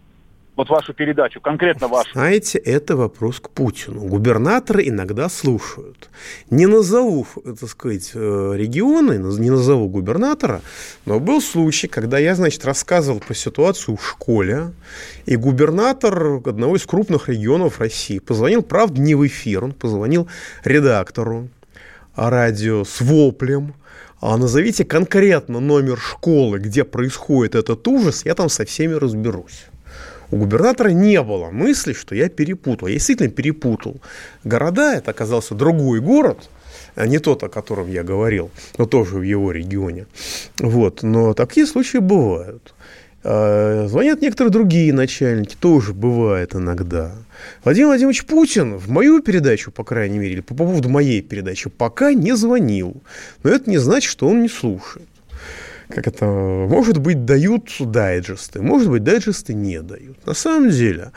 Вот 0.58 0.70
вашу 0.70 0.92
передачу, 0.92 1.40
конкретно 1.40 1.86
вашу? 1.86 2.10
Знаете, 2.12 2.58
это 2.58 2.96
вопрос 2.96 3.38
к 3.38 3.48
Путину. 3.48 4.00
Губернаторы 4.00 4.88
иногда 4.88 5.28
слушают. 5.28 6.10
Не 6.50 6.66
назову, 6.66 7.26
так 7.44 7.68
сказать, 7.68 8.10
э, 8.12 8.52
регионы, 8.56 9.12
не 9.38 9.50
назову 9.50 9.88
губернатора, 9.88 10.60
но 11.06 11.20
был 11.20 11.40
случай, 11.40 11.86
когда 11.86 12.18
я, 12.18 12.34
значит, 12.34 12.64
рассказывал 12.64 13.20
про 13.20 13.34
ситуацию 13.34 13.96
в 13.96 14.04
школе, 14.04 14.72
и 15.26 15.36
губернатор 15.36 16.40
одного 16.44 16.74
из 16.74 16.84
крупных 16.86 17.28
регионов 17.28 17.78
России 17.78 18.18
позвонил, 18.18 18.62
правда, 18.62 19.00
не 19.00 19.14
в 19.14 19.24
эфир, 19.24 19.62
он 19.62 19.72
позвонил 19.72 20.28
редактору 20.64 21.48
радио 22.16 22.82
с 22.84 23.00
воплем, 23.00 23.74
а 24.20 24.36
назовите 24.36 24.84
конкретно 24.84 25.60
номер 25.60 25.98
школы, 25.98 26.58
где 26.58 26.82
происходит 26.82 27.54
этот 27.54 27.86
ужас, 27.86 28.24
я 28.24 28.34
там 28.34 28.48
со 28.48 28.64
всеми 28.64 28.94
разберусь. 28.94 29.67
У 30.30 30.36
губернатора 30.36 30.90
не 30.90 31.22
было 31.22 31.50
мысли, 31.50 31.92
что 31.92 32.14
я 32.14 32.28
перепутал. 32.28 32.88
Я 32.88 32.94
действительно 32.94 33.30
перепутал. 33.30 34.00
Города, 34.44 34.94
это 34.94 35.10
оказался 35.10 35.54
другой 35.54 36.00
город, 36.00 36.50
а 36.94 37.06
не 37.06 37.18
тот, 37.18 37.42
о 37.42 37.48
котором 37.48 37.90
я 37.90 38.02
говорил, 38.02 38.50
но 38.76 38.84
тоже 38.84 39.16
в 39.16 39.22
его 39.22 39.52
регионе. 39.52 40.06
Вот. 40.58 41.02
Но 41.02 41.32
такие 41.32 41.66
случаи 41.66 41.98
бывают. 41.98 42.74
А, 43.24 43.86
звонят 43.88 44.20
некоторые 44.20 44.52
другие 44.52 44.92
начальники, 44.92 45.56
тоже 45.58 45.92
бывает 45.92 46.54
иногда. 46.54 47.12
Владимир 47.64 47.88
Владимирович 47.88 48.26
Путин 48.26 48.76
в 48.76 48.88
мою 48.88 49.22
передачу, 49.22 49.72
по 49.72 49.82
крайней 49.82 50.18
мере, 50.18 50.34
или 50.34 50.40
по 50.40 50.54
поводу 50.54 50.88
моей 50.88 51.22
передачи, 51.22 51.70
пока 51.70 52.12
не 52.12 52.36
звонил. 52.36 53.02
Но 53.42 53.50
это 53.50 53.68
не 53.70 53.78
значит, 53.78 54.10
что 54.10 54.28
он 54.28 54.42
не 54.42 54.48
слушает 54.48 55.08
как 55.88 56.06
это, 56.06 56.26
может 56.26 56.98
быть, 56.98 57.24
дают 57.24 57.70
дайджесты, 57.80 58.60
может 58.60 58.90
быть, 58.90 59.02
дайджесты 59.02 59.54
не 59.54 59.80
дают. 59.80 60.24
На 60.26 60.34
самом 60.34 60.70
деле, 60.70 61.12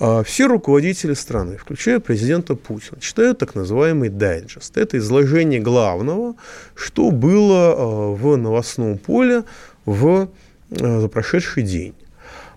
а, 0.00 0.22
все 0.22 0.46
руководители 0.46 1.14
страны, 1.14 1.56
включая 1.58 2.00
президента 2.00 2.54
Путина, 2.54 3.00
читают 3.00 3.38
так 3.38 3.54
называемый 3.54 4.08
дайджест. 4.08 4.76
Это 4.78 4.96
изложение 4.98 5.60
главного, 5.60 6.36
что 6.74 7.10
было 7.10 7.74
а, 7.76 8.14
в 8.14 8.36
новостном 8.36 8.98
поле 8.98 9.44
в 9.84 10.30
а, 10.70 11.00
за 11.00 11.08
прошедший 11.08 11.62
день. 11.62 11.94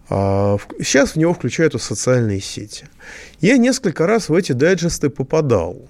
Сейчас 0.10 1.12
в 1.12 1.16
него 1.18 1.34
включают 1.34 1.76
и 1.76 1.80
социальные 1.80 2.40
сети. 2.40 2.86
Я 3.42 3.58
несколько 3.58 4.08
раз 4.08 4.30
в 4.30 4.34
эти 4.34 4.54
дайджесты 4.54 5.10
попадал. 5.10 5.82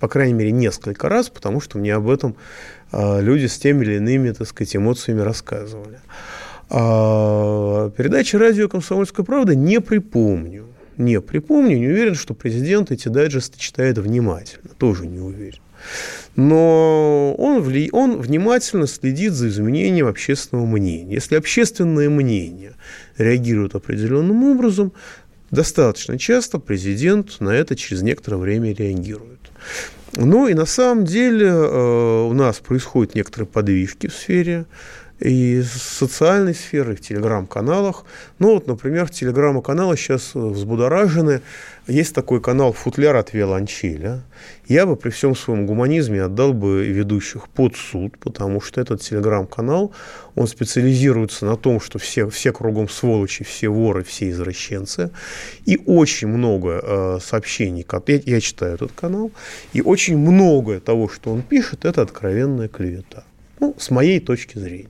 По 0.00 0.08
крайней 0.08 0.34
мере, 0.34 0.50
несколько 0.50 1.08
раз, 1.08 1.28
потому 1.28 1.60
что 1.60 1.78
мне 1.78 1.94
об 1.94 2.08
этом 2.08 2.34
а, 2.90 3.20
люди 3.20 3.46
с 3.46 3.58
теми 3.58 3.84
или 3.84 3.96
иными, 3.96 4.32
так 4.32 4.48
сказать, 4.48 4.74
эмоциями 4.74 5.20
рассказывали. 5.20 6.00
А 6.70 7.90
передачи 7.90 8.36
радио 8.36 8.68
«Комсомольская 8.68 9.26
правда» 9.26 9.54
не 9.54 9.80
припомню. 9.80 10.66
Не 10.96 11.20
припомню, 11.20 11.78
не 11.78 11.88
уверен, 11.88 12.14
что 12.14 12.34
президент 12.34 12.90
эти 12.90 13.08
дайджесты 13.08 13.58
читает 13.58 13.98
внимательно. 13.98 14.70
Тоже 14.78 15.06
не 15.06 15.18
уверен. 15.18 15.60
Но 16.36 17.34
он, 17.38 17.60
вли... 17.62 17.88
он 17.92 18.20
внимательно 18.20 18.86
следит 18.86 19.32
за 19.32 19.48
изменением 19.48 20.06
общественного 20.06 20.66
мнения. 20.66 21.14
Если 21.14 21.36
общественное 21.36 22.08
мнение 22.08 22.72
реагирует 23.18 23.74
определенным 23.74 24.44
образом, 24.44 24.92
достаточно 25.50 26.18
часто 26.18 26.58
президент 26.58 27.40
на 27.40 27.50
это 27.50 27.76
через 27.76 28.02
некоторое 28.02 28.36
время 28.36 28.72
реагирует. 28.72 29.49
Ну 30.12 30.48
и 30.48 30.54
на 30.54 30.66
самом 30.66 31.04
деле 31.04 31.46
э, 31.46 32.22
у 32.28 32.32
нас 32.32 32.58
происходят 32.58 33.14
некоторые 33.14 33.46
подвижки 33.46 34.08
в 34.08 34.14
сфере 34.14 34.66
и 35.20 35.62
социальной 35.62 36.54
сферы, 36.54 36.96
в 36.96 37.00
телеграм-каналах. 37.00 38.04
Ну 38.38 38.54
вот, 38.54 38.66
например, 38.66 39.08
телеграм-каналы 39.10 39.96
сейчас 39.96 40.34
взбудоражены. 40.34 41.42
Есть 41.86 42.14
такой 42.14 42.40
канал 42.40 42.72
«Футляр 42.72 43.16
от 43.16 43.32
виолончеля». 43.32 44.22
Я 44.66 44.86
бы 44.86 44.96
при 44.96 45.10
всем 45.10 45.34
своем 45.34 45.66
гуманизме 45.66 46.22
отдал 46.22 46.52
бы 46.52 46.86
ведущих 46.86 47.48
под 47.48 47.76
суд, 47.76 48.16
потому 48.18 48.60
что 48.60 48.80
этот 48.80 49.02
телеграм-канал, 49.02 49.92
он 50.36 50.46
специализируется 50.46 51.44
на 51.44 51.56
том, 51.56 51.80
что 51.80 51.98
все, 51.98 52.28
все 52.30 52.52
кругом 52.52 52.88
сволочи, 52.88 53.44
все 53.44 53.68
воры, 53.68 54.04
все 54.04 54.30
извращенцы. 54.30 55.10
И 55.66 55.80
очень 55.86 56.28
много 56.28 56.80
э, 56.82 57.18
сообщений, 57.20 57.84
я, 58.06 58.20
я 58.24 58.40
читаю 58.40 58.74
этот 58.74 58.92
канал, 58.92 59.32
и 59.72 59.82
очень 59.82 60.16
многое 60.16 60.80
того, 60.80 61.08
что 61.08 61.32
он 61.32 61.42
пишет, 61.42 61.84
это 61.84 62.02
откровенная 62.02 62.68
клевета. 62.68 63.24
Ну, 63.58 63.74
с 63.78 63.90
моей 63.90 64.20
точки 64.20 64.58
зрения. 64.58 64.88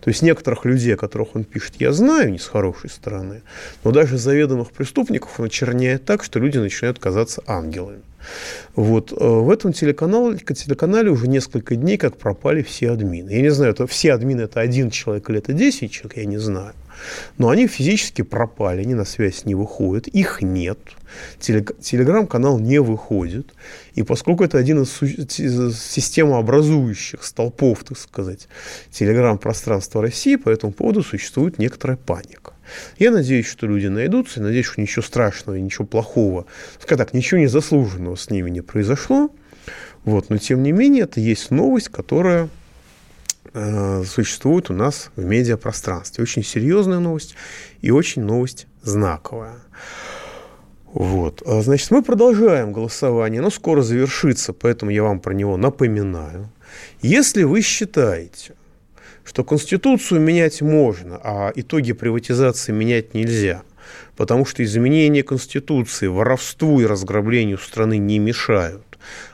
То 0.00 0.10
есть 0.10 0.22
некоторых 0.22 0.64
людей, 0.64 0.94
о 0.94 0.96
которых 0.96 1.36
он 1.36 1.44
пишет, 1.44 1.74
я 1.78 1.92
знаю, 1.92 2.32
не 2.32 2.38
с 2.38 2.46
хорошей 2.46 2.90
стороны, 2.90 3.42
но 3.84 3.90
даже 3.90 4.18
заведомых 4.18 4.70
преступников 4.72 5.38
он 5.38 5.46
очерняет 5.46 6.04
так, 6.04 6.24
что 6.24 6.38
люди 6.38 6.58
начинают 6.58 6.98
казаться 6.98 7.42
ангелами. 7.46 8.00
Вот. 8.74 9.12
Э, 9.12 9.16
в 9.16 9.50
этом 9.50 9.72
телеканале, 9.72 10.38
телеканале 10.38 11.10
уже 11.10 11.28
несколько 11.28 11.76
дней 11.76 11.96
как 11.96 12.16
пропали 12.16 12.62
все 12.62 12.90
админы. 12.90 13.30
Я 13.30 13.42
не 13.42 13.50
знаю, 13.50 13.72
это 13.72 13.86
все 13.86 14.12
админы 14.12 14.42
это 14.42 14.60
один 14.60 14.90
человек 14.90 15.28
или 15.30 15.38
это 15.38 15.52
10 15.52 15.90
человек, 15.90 16.18
я 16.18 16.24
не 16.24 16.38
знаю. 16.38 16.74
Но 17.38 17.48
они 17.48 17.66
физически 17.66 18.22
пропали, 18.22 18.82
они 18.82 18.94
на 18.94 19.04
связь 19.04 19.44
не 19.44 19.54
выходят, 19.54 20.08
их 20.08 20.42
нет. 20.42 20.78
Телеграм-канал 21.38 22.58
не 22.58 22.80
выходит. 22.80 23.54
И 23.94 24.02
поскольку 24.02 24.44
это 24.44 24.58
один 24.58 24.82
из 24.82 24.90
системообразующих 24.90 27.24
столпов, 27.24 27.84
так 27.84 27.98
сказать, 27.98 28.48
телеграм-пространства 28.92 30.02
России, 30.02 30.36
по 30.36 30.48
этому 30.48 30.72
поводу 30.72 31.02
существует 31.02 31.58
некоторая 31.58 31.96
паника. 31.96 32.52
Я 32.98 33.10
надеюсь, 33.10 33.46
что 33.46 33.66
люди 33.66 33.88
найдутся, 33.88 34.40
надеюсь, 34.40 34.66
что 34.66 34.80
ничего 34.80 35.02
страшного 35.02 35.56
ничего 35.56 35.86
плохого, 35.86 36.46
скажем 36.80 36.98
так, 36.98 37.14
ничего 37.14 37.40
незаслуженного 37.40 38.14
с 38.14 38.30
ними 38.30 38.50
не 38.50 38.60
произошло. 38.60 39.30
Вот, 40.04 40.30
но 40.30 40.38
тем 40.38 40.62
не 40.62 40.72
менее, 40.72 41.02
это 41.02 41.20
есть 41.20 41.50
новость, 41.50 41.88
которая 41.88 42.48
э, 43.54 44.04
существует 44.06 44.70
у 44.70 44.74
нас 44.74 45.10
в 45.16 45.24
медиапространстве. 45.24 46.22
Очень 46.22 46.44
серьезная 46.44 46.98
новость 46.98 47.34
и 47.80 47.90
очень 47.90 48.22
новость 48.22 48.66
знаковая. 48.82 49.56
Вот. 50.92 51.42
А, 51.46 51.62
значит, 51.62 51.90
мы 51.90 52.02
продолжаем 52.02 52.72
голосование. 52.72 53.40
Оно 53.40 53.50
скоро 53.50 53.82
завершится, 53.82 54.52
поэтому 54.52 54.90
я 54.90 55.02
вам 55.02 55.20
про 55.20 55.32
него 55.32 55.56
напоминаю. 55.56 56.50
Если 57.00 57.44
вы 57.44 57.62
считаете, 57.62 58.54
что 59.24 59.44
Конституцию 59.44 60.20
менять 60.20 60.60
можно, 60.62 61.20
а 61.22 61.52
итоги 61.54 61.92
приватизации 61.92 62.72
менять 62.72 63.14
нельзя, 63.14 63.62
потому 64.16 64.44
что 64.44 64.64
изменение 64.64 65.22
Конституции 65.22 66.08
воровству 66.08 66.80
и 66.80 66.86
разграблению 66.86 67.58
страны 67.58 67.98
не 67.98 68.18
мешают, 68.18 68.89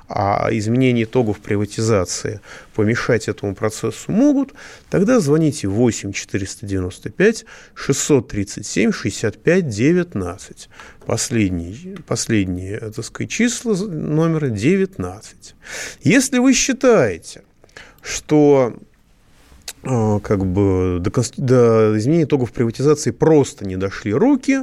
а 0.09 0.49
изменение 0.53 1.05
итогов 1.05 1.41
приватизации 1.41 2.41
помешать 2.75 3.29
этому 3.29 3.55
процессу 3.55 4.13
могут, 4.13 4.55
тогда 4.89 5.21
звоните 5.21 5.69
8 5.69 6.13
495 6.13 7.45
637 7.75 8.93
65 8.93 9.69
19. 9.69 10.69
Последние, 11.07 11.97
последние 12.07 12.79
так 12.79 13.05
сказать, 13.05 13.31
числа 13.31 13.75
номера 13.75 14.49
19. 14.49 15.55
Если 16.03 16.39
вы 16.39 16.53
считаете, 16.53 17.43
что 18.01 18.77
а, 19.83 20.19
как 20.21 20.45
бы 20.47 20.99
до, 21.01 21.11
до 21.37 21.99
изменения 21.99 22.25
итогов 22.25 22.53
приватизации 22.53 23.11
просто 23.11 23.67
не 23.67 23.77
дошли 23.77 24.13
руки, 24.13 24.63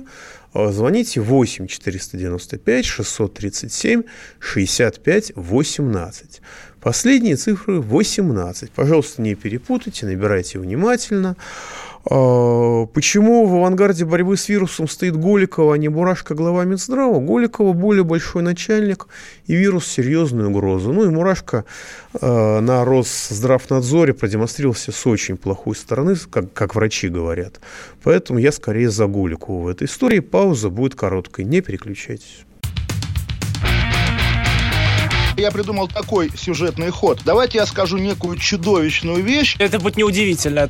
звоните 0.53 1.19
8 1.21 1.67
495 1.67 2.85
637 2.85 4.03
65 4.39 5.31
18. 5.35 6.41
Последние 6.81 7.37
цифры 7.37 7.79
18. 7.79 8.71
Пожалуйста, 8.71 9.21
не 9.21 9.35
перепутайте, 9.35 10.05
набирайте 10.05 10.59
внимательно. 10.59 11.35
А, 12.09 12.85
почему 12.87 13.45
в 13.45 13.55
авангарде 13.55 14.03
борьбы 14.05 14.35
с 14.35 14.49
вирусом 14.49 14.87
стоит 14.87 15.15
Голикова, 15.15 15.75
а 15.75 15.77
не 15.77 15.87
Мурашка, 15.87 16.35
глава 16.35 16.65
Минздрава? 16.65 17.19
Голикова 17.19 17.73
более 17.73 18.03
большой 18.03 18.43
начальник, 18.43 19.07
и 19.47 19.55
вирус– 19.55 19.87
серьезную 19.87 20.49
угрозу. 20.49 20.91
Ну 20.91 21.05
и 21.05 21.09
Мурашка 21.09 21.63
э, 22.19 22.59
на 22.59 22.83
Росздравнадзоре 22.83 24.13
продемонстрировался 24.13 24.91
с 24.91 25.07
очень 25.07 25.37
плохой 25.37 25.75
стороны, 25.75 26.15
как, 26.29 26.51
как 26.51 26.75
врачи 26.75 27.07
говорят. 27.07 27.61
Поэтому 28.03 28.39
я 28.39 28.51
скорее 28.51 28.89
за 28.89 29.07
Голикову 29.07 29.61
в 29.61 29.67
этой 29.67 29.85
истории. 29.87 30.19
Пауза 30.19 30.69
будет 30.69 30.95
короткой, 30.95 31.45
не 31.45 31.61
переключайтесь. 31.61 32.45
Я 35.37 35.51
придумал 35.51 35.87
такой 35.87 36.29
сюжетный 36.35 36.91
ход. 36.91 37.21
Давайте 37.25 37.57
я 37.57 37.65
скажу 37.65 37.97
некую 37.97 38.37
чудовищную 38.37 39.23
вещь. 39.23 39.55
Это 39.57 39.79
будет 39.79 39.97
неудивительно. 39.97 40.69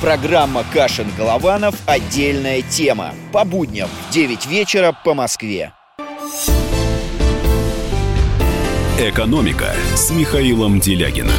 Программа 0.00 0.64
«Кашин-Голованов. 0.72 1.74
Отдельная 1.86 2.62
тема». 2.62 3.14
По 3.32 3.44
будням 3.44 3.88
в 3.88 4.12
9 4.12 4.46
вечера 4.46 4.96
по 5.04 5.14
Москве. 5.14 5.72
«Экономика» 8.98 9.74
с 9.94 10.10
Михаилом 10.10 10.80
Делягиным. 10.80 11.32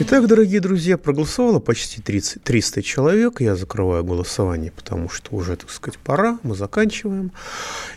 Итак, 0.00 0.28
дорогие 0.28 0.60
друзья, 0.60 0.96
проголосовало 0.96 1.58
почти 1.58 2.00
30, 2.00 2.44
300 2.44 2.82
человек. 2.84 3.40
Я 3.40 3.56
закрываю 3.56 4.04
голосование, 4.04 4.70
потому 4.70 5.08
что 5.08 5.34
уже, 5.34 5.56
так 5.56 5.70
сказать, 5.70 5.98
пора, 5.98 6.38
мы 6.44 6.54
заканчиваем. 6.54 7.32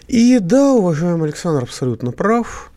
И 0.08 0.40
да, 0.40 0.74
уважаемый 0.74 1.26
Александр 1.26 1.62
абсолютно 1.64 2.12
прав. 2.12 2.71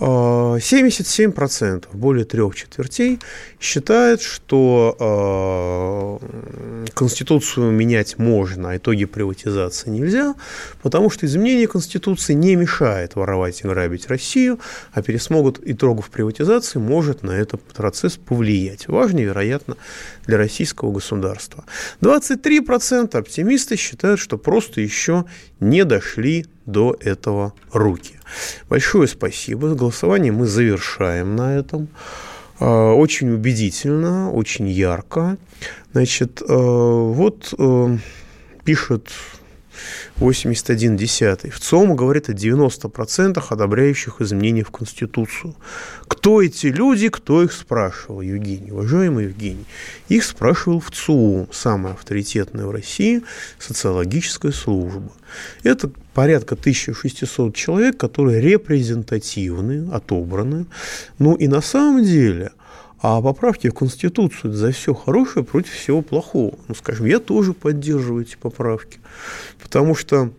77%, 0.00 1.84
более 1.92 2.24
трех 2.24 2.54
четвертей, 2.54 3.18
считают, 3.60 4.22
что 4.22 6.18
э, 6.18 6.88
Конституцию 6.94 7.70
менять 7.70 8.18
можно, 8.18 8.70
а 8.70 8.76
итоги 8.78 9.04
приватизации 9.04 9.90
нельзя, 9.90 10.34
потому 10.82 11.10
что 11.10 11.26
изменение 11.26 11.68
Конституции 11.68 12.32
не 12.32 12.56
мешает 12.56 13.14
воровать 13.14 13.60
и 13.60 13.68
грабить 13.68 14.08
Россию, 14.08 14.58
а 14.92 15.02
пересмотр 15.02 15.60
итогов 15.64 16.08
приватизации 16.08 16.78
может 16.78 17.22
на 17.22 17.32
этот 17.32 17.62
процесс 17.62 18.16
повлиять. 18.16 18.88
Важно, 18.88 19.18
вероятно, 19.18 19.76
для 20.26 20.38
российского 20.38 20.92
государства. 20.92 21.64
23% 22.00 23.16
оптимисты 23.16 23.76
считают, 23.76 24.18
что 24.18 24.38
просто 24.38 24.80
еще 24.80 25.26
не 25.60 25.84
дошли 25.84 26.46
до 26.70 26.96
этого 27.00 27.52
руки. 27.72 28.14
Большое 28.68 29.08
спасибо. 29.08 29.74
Голосование 29.74 30.32
мы 30.32 30.46
завершаем 30.46 31.36
на 31.36 31.56
этом. 31.56 31.88
А, 32.58 32.92
очень 32.92 33.30
убедительно, 33.30 34.30
очень 34.30 34.68
ярко. 34.68 35.38
Значит, 35.92 36.42
а, 36.46 36.54
вот 36.54 37.54
э, 37.58 37.96
пишет 38.64 39.08
81 40.16 40.96
десятый. 40.96 41.50
В 41.50 41.58
ЦОМ 41.58 41.96
говорит 41.96 42.28
о 42.28 42.32
90% 42.32 43.42
одобряющих 43.48 44.20
изменения 44.20 44.64
в 44.64 44.70
Конституцию. 44.70 45.54
Кто 46.06 46.42
эти 46.42 46.66
люди, 46.66 47.08
кто 47.08 47.42
их 47.42 47.52
спрашивал, 47.52 48.20
Евгений? 48.20 48.70
Уважаемый 48.70 49.24
Евгений, 49.24 49.64
их 50.08 50.24
спрашивал 50.24 50.80
в 50.80 50.90
ЦУМ, 50.90 51.48
самая 51.52 51.94
авторитетная 51.94 52.66
в 52.66 52.70
России 52.70 53.22
социологическая 53.58 54.52
служба. 54.52 55.10
Это 55.62 55.90
порядка 56.14 56.54
1600 56.54 57.54
человек, 57.54 57.96
которые 57.96 58.40
репрезентативны, 58.40 59.90
отобраны. 59.92 60.66
Ну 61.18 61.34
и 61.34 61.48
на 61.48 61.60
самом 61.60 62.04
деле– 62.04 62.50
а 63.02 63.22
поправки 63.22 63.68
в 63.68 63.74
Конституцию 63.74 64.52
за 64.52 64.72
все 64.72 64.92
хорошее 64.92 65.44
против 65.44 65.72
всего 65.72 66.02
плохого. 66.02 66.58
Ну, 66.68 66.74
скажем, 66.74 67.06
я 67.06 67.18
тоже 67.18 67.54
поддерживаю 67.54 68.24
эти 68.24 68.36
поправки. 68.36 69.00
Потому 69.62 69.94
что 69.94 70.30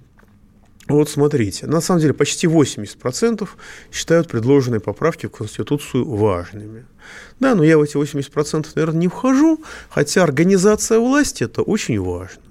вот 0.87 1.09
смотрите, 1.09 1.65
на 1.65 1.81
самом 1.81 2.01
деле 2.01 2.13
почти 2.13 2.47
80% 2.47 3.47
считают 3.91 4.27
предложенные 4.27 4.79
поправки 4.79 5.25
в 5.25 5.31
Конституцию 5.31 6.05
важными. 6.05 6.85
Да, 7.39 7.55
но 7.55 7.63
я 7.63 7.77
в 7.77 7.81
эти 7.81 7.95
80% 7.95 8.67
наверное 8.75 8.99
не 8.99 9.07
вхожу, 9.07 9.63
хотя 9.89 10.23
организация 10.23 10.99
власти– 10.99 11.43
это 11.45 11.63
очень 11.63 11.99
важно. 11.99 12.41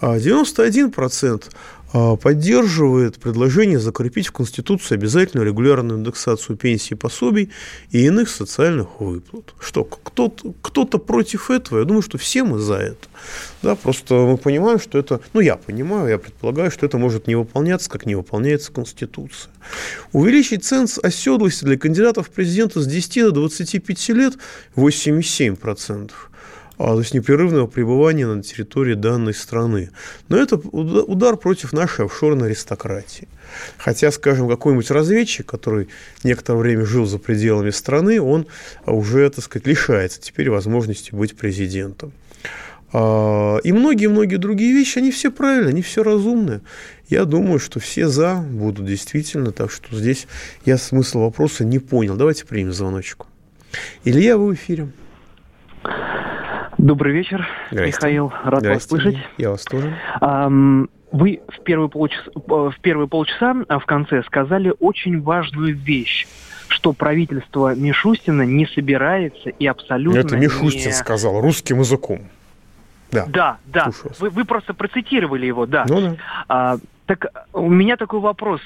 А 0.00 0.18
91% 0.18 1.44
а, 1.44 1.50
поддерживает 1.92 3.18
предложение 3.18 3.78
закрепить 3.78 4.28
в 4.28 4.32
Конституции 4.32 4.94
обязательную 4.94 5.46
регулярную 5.46 5.98
индексацию 5.98 6.56
пенсий, 6.56 6.94
пособий 6.94 7.50
и 7.90 8.06
иных 8.06 8.30
социальных 8.30 9.00
выплат. 9.00 9.54
Что, 9.60 9.84
кто-то, 9.84 10.54
кто-то 10.62 10.98
против 10.98 11.50
этого? 11.50 11.80
Я 11.80 11.84
думаю, 11.84 12.02
что 12.02 12.16
все 12.16 12.44
мы 12.44 12.58
за 12.58 12.76
это. 12.76 13.08
Да, 13.62 13.76
просто 13.76 14.14
мы 14.14 14.38
понимаем, 14.38 14.80
что 14.80 14.98
это, 14.98 15.20
ну 15.34 15.40
я 15.40 15.56
понимаю, 15.56 16.08
я 16.08 16.18
предполагаю, 16.18 16.70
что 16.70 16.86
это 16.86 16.98
может 16.98 17.26
не 17.26 17.34
выполняться, 17.34 17.90
как 17.90 18.06
не 18.06 18.14
выполняется 18.14 18.72
Конституция. 18.72 19.52
Увеличить 20.12 20.64
ценз 20.64 20.98
оседлости 20.98 21.64
для 21.64 21.78
кандидатов 21.78 22.28
в 22.28 22.30
президенты 22.30 22.80
с 22.80 22.86
10 22.86 23.24
до 23.26 23.30
25 23.32 24.08
лет 24.10 24.34
8,7% 24.76 26.10
а, 26.10 26.31
то 26.76 26.98
есть 26.98 27.14
непрерывного 27.14 27.66
пребывания 27.66 28.26
на 28.26 28.42
территории 28.42 28.94
данной 28.94 29.34
страны. 29.34 29.90
Но 30.28 30.36
это 30.36 30.56
удар 30.56 31.36
против 31.36 31.72
нашей 31.72 32.06
офшорной 32.06 32.48
аристократии. 32.48 33.28
Хотя, 33.76 34.10
скажем, 34.10 34.48
какой-нибудь 34.48 34.90
разведчик, 34.90 35.46
который 35.46 35.88
некоторое 36.24 36.58
время 36.58 36.86
жил 36.86 37.06
за 37.06 37.18
пределами 37.18 37.70
страны, 37.70 38.20
он 38.20 38.46
уже, 38.86 39.28
так 39.30 39.44
сказать, 39.44 39.66
лишается 39.66 40.20
теперь 40.20 40.50
возможности 40.50 41.14
быть 41.14 41.36
президентом. 41.36 42.12
А, 42.92 43.58
и 43.58 43.72
многие-многие 43.72 44.36
другие 44.36 44.72
вещи, 44.72 44.98
они 44.98 45.10
все 45.10 45.30
правильные, 45.30 45.70
они 45.70 45.82
все 45.82 46.02
разумные. 46.02 46.60
Я 47.08 47.24
думаю, 47.24 47.58
что 47.58 47.80
все 47.80 48.08
за 48.08 48.36
будут 48.36 48.86
действительно, 48.86 49.52
так 49.52 49.70
что 49.70 49.94
здесь 49.96 50.26
я 50.64 50.78
смысл 50.78 51.20
вопроса 51.20 51.64
не 51.64 51.78
понял. 51.78 52.16
Давайте 52.16 52.44
примем 52.44 52.72
звоночку. 52.72 53.26
Илья, 54.04 54.36
вы 54.36 54.48
в 54.48 54.54
эфире. 54.54 54.88
Добрый 56.78 57.12
вечер, 57.12 57.46
Михаил. 57.70 58.32
Рад 58.44 58.66
вас 58.66 58.84
слышать. 58.84 59.16
Я 59.38 59.50
вас 59.50 59.64
тоже. 59.64 59.96
Вы 61.12 61.42
в 61.46 61.60
первые, 61.62 61.90
полчаса, 61.90 62.30
в 62.34 62.74
первые 62.80 63.06
полчаса, 63.06 63.54
в 63.68 63.84
конце 63.84 64.22
сказали 64.22 64.72
очень 64.80 65.20
важную 65.20 65.76
вещь 65.76 66.26
что 66.72 66.94
правительство 66.94 67.74
Мишустина 67.74 68.42
не 68.42 68.66
собирается 68.66 69.50
и 69.50 69.66
абсолютно 69.66 70.18
Это 70.18 70.36
Мишустин 70.38 70.86
не... 70.86 70.92
сказал 70.92 71.40
русским 71.40 71.80
языком. 71.80 72.22
Да, 73.10 73.26
да, 73.28 73.58
да. 73.66 73.90
Вы, 74.18 74.30
вы 74.30 74.44
просто 74.46 74.72
процитировали 74.72 75.44
его, 75.44 75.66
да. 75.66 75.84
Ну, 75.86 76.00
да. 76.00 76.16
А, 76.48 76.78
так 77.06 77.26
у 77.52 77.68
меня 77.68 77.96
такой 77.96 78.20
вопрос. 78.20 78.60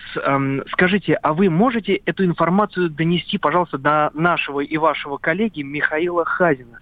Скажите, 0.72 1.14
а 1.14 1.32
вы 1.32 1.48
можете 1.48 1.94
эту 1.94 2.24
информацию 2.24 2.90
донести, 2.90 3.38
пожалуйста, 3.38 3.78
до 3.78 4.10
нашего 4.14 4.60
и 4.60 4.76
вашего 4.76 5.16
коллеги 5.16 5.62
Михаила 5.62 6.24
Хазина? 6.24 6.80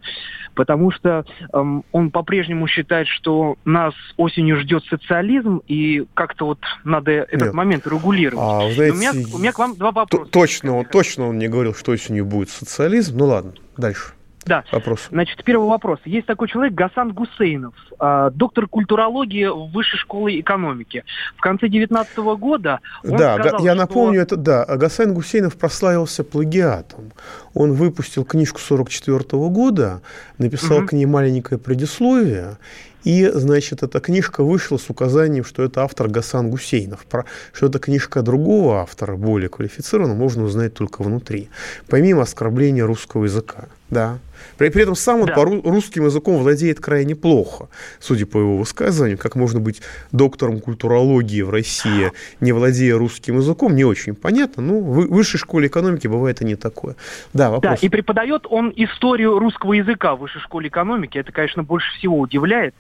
Потому 0.55 0.93
что 0.93 1.25
эм, 1.53 1.85
он 1.91 2.13
по-прежнему 2.13 2.69
считает, 2.69 3.09
что 3.09 3.57
нас 3.65 3.93
осенью 4.17 4.61
ждет 4.61 4.85
социализм, 4.85 5.61
и 5.67 6.05
как-то 6.15 6.47
вот 6.47 6.61
надо 6.85 7.11
этот 7.11 7.43
Нет. 7.43 7.55
момент 7.55 7.87
регулировать. 7.89 8.39
А, 8.41 8.71
знаете, 8.73 8.97
у, 8.97 9.01
меня, 9.01 9.13
у 9.35 9.39
меня 9.39 9.53
к 9.53 9.59
вам 9.59 9.75
два 9.75 9.91
вопроса. 9.91 10.31
Точно, 10.31 10.77
он, 10.77 10.85
точно 10.85 11.29
он 11.29 11.39
не 11.39 11.49
говорил, 11.49 11.75
что 11.75 11.91
осенью 11.91 12.25
будет 12.25 12.51
социализм. 12.51 13.19
Ну 13.19 13.27
ладно, 13.27 13.55
дальше. 13.77 14.13
Да. 14.47 14.65
Вопрос. 14.73 15.09
Значит, 15.11 15.43
первый 15.45 15.69
вопрос. 15.69 15.99
Есть 16.05 16.27
такой 16.27 16.49
человек 16.49 16.75
Гасан 16.75 17.13
Гусейнов, 17.13 17.75
э, 17.99 18.31
доктор 18.35 18.67
культурологии 18.69 19.47
Высшей 19.73 19.99
школы 19.99 20.41
экономики. 20.41 21.05
В 21.37 21.41
конце 21.41 21.69
19 21.69 22.17
года 22.37 22.81
он 23.03 23.17
Да, 23.17 23.39
сказал, 23.39 23.65
я 23.65 23.73
что... 23.73 23.81
напомню, 23.81 24.21
это 24.21 24.37
да, 24.37 24.65
Гасан 24.65 25.15
Гусейнов 25.15 25.57
прославился 25.57 26.25
плагиатом. 26.25 27.13
Он 27.55 27.73
выпустил 27.73 28.25
книжку 28.25 28.59
44 28.59 29.21
года, 29.49 30.03
написал 30.39 30.79
угу. 30.79 30.89
к 30.89 30.93
ней 30.93 31.07
маленькое 31.07 31.59
предисловие, 31.59 32.57
и, 33.05 33.31
значит, 33.33 33.83
эта 33.83 34.01
книжка 34.01 34.43
вышла 34.43 34.79
с 34.79 34.89
указанием, 34.89 35.45
что 35.45 35.63
это 35.63 35.83
автор 35.83 36.09
Гасан 36.09 36.51
Гусейнов. 36.51 37.05
Про, 37.05 37.27
что 37.53 37.67
это 37.67 37.79
книжка 37.79 38.23
другого 38.23 38.81
автора, 38.81 39.17
более 39.17 39.51
квалифицированного, 39.51 40.17
можно 40.17 40.45
узнать 40.45 40.75
только 40.75 41.03
внутри. 41.03 41.51
Помимо 41.89 42.23
оскорбления 42.23 42.85
русского 42.85 43.25
языка. 43.25 43.67
Да. 43.91 44.19
При, 44.59 44.68
при 44.68 44.82
этом 44.82 44.95
сам 44.95 45.20
он 45.20 45.26
да. 45.26 45.35
по 45.35 45.45
русским 45.45 46.05
языком 46.05 46.39
владеет 46.39 46.80
крайне 46.80 47.14
плохо, 47.14 47.68
судя 47.99 48.26
по 48.26 48.39
его 48.39 48.57
высказыванию. 48.59 49.18
Как 49.18 49.35
можно 49.35 49.61
быть 49.61 49.82
доктором 50.12 50.61
культурологии 50.61 51.43
в 51.43 51.51
России, 51.51 52.12
не 52.41 52.53
владея 52.53 52.97
русским 52.97 53.39
языком, 53.39 53.74
не 53.74 53.85
очень 53.85 54.14
понятно. 54.14 54.62
Ну, 54.62 54.80
в 54.80 55.07
высшей 55.09 55.39
школе 55.39 55.68
экономики 55.68 56.07
бывает 56.07 56.41
и 56.43 56.45
не 56.45 56.57
такое. 56.57 56.97
Да, 57.32 57.51
вопрос. 57.51 57.80
Да, 57.80 57.87
и 57.87 57.89
преподает 57.89 58.47
он 58.49 58.72
историю 58.76 59.39
русского 59.39 59.74
языка 59.74 60.14
в 60.14 60.20
высшей 60.20 60.41
школе 60.41 60.68
экономики. 60.68 61.18
Это, 61.18 61.32
конечно, 61.32 61.62
больше 61.62 61.91
всего 61.99 62.18
удивляет. 62.18 62.74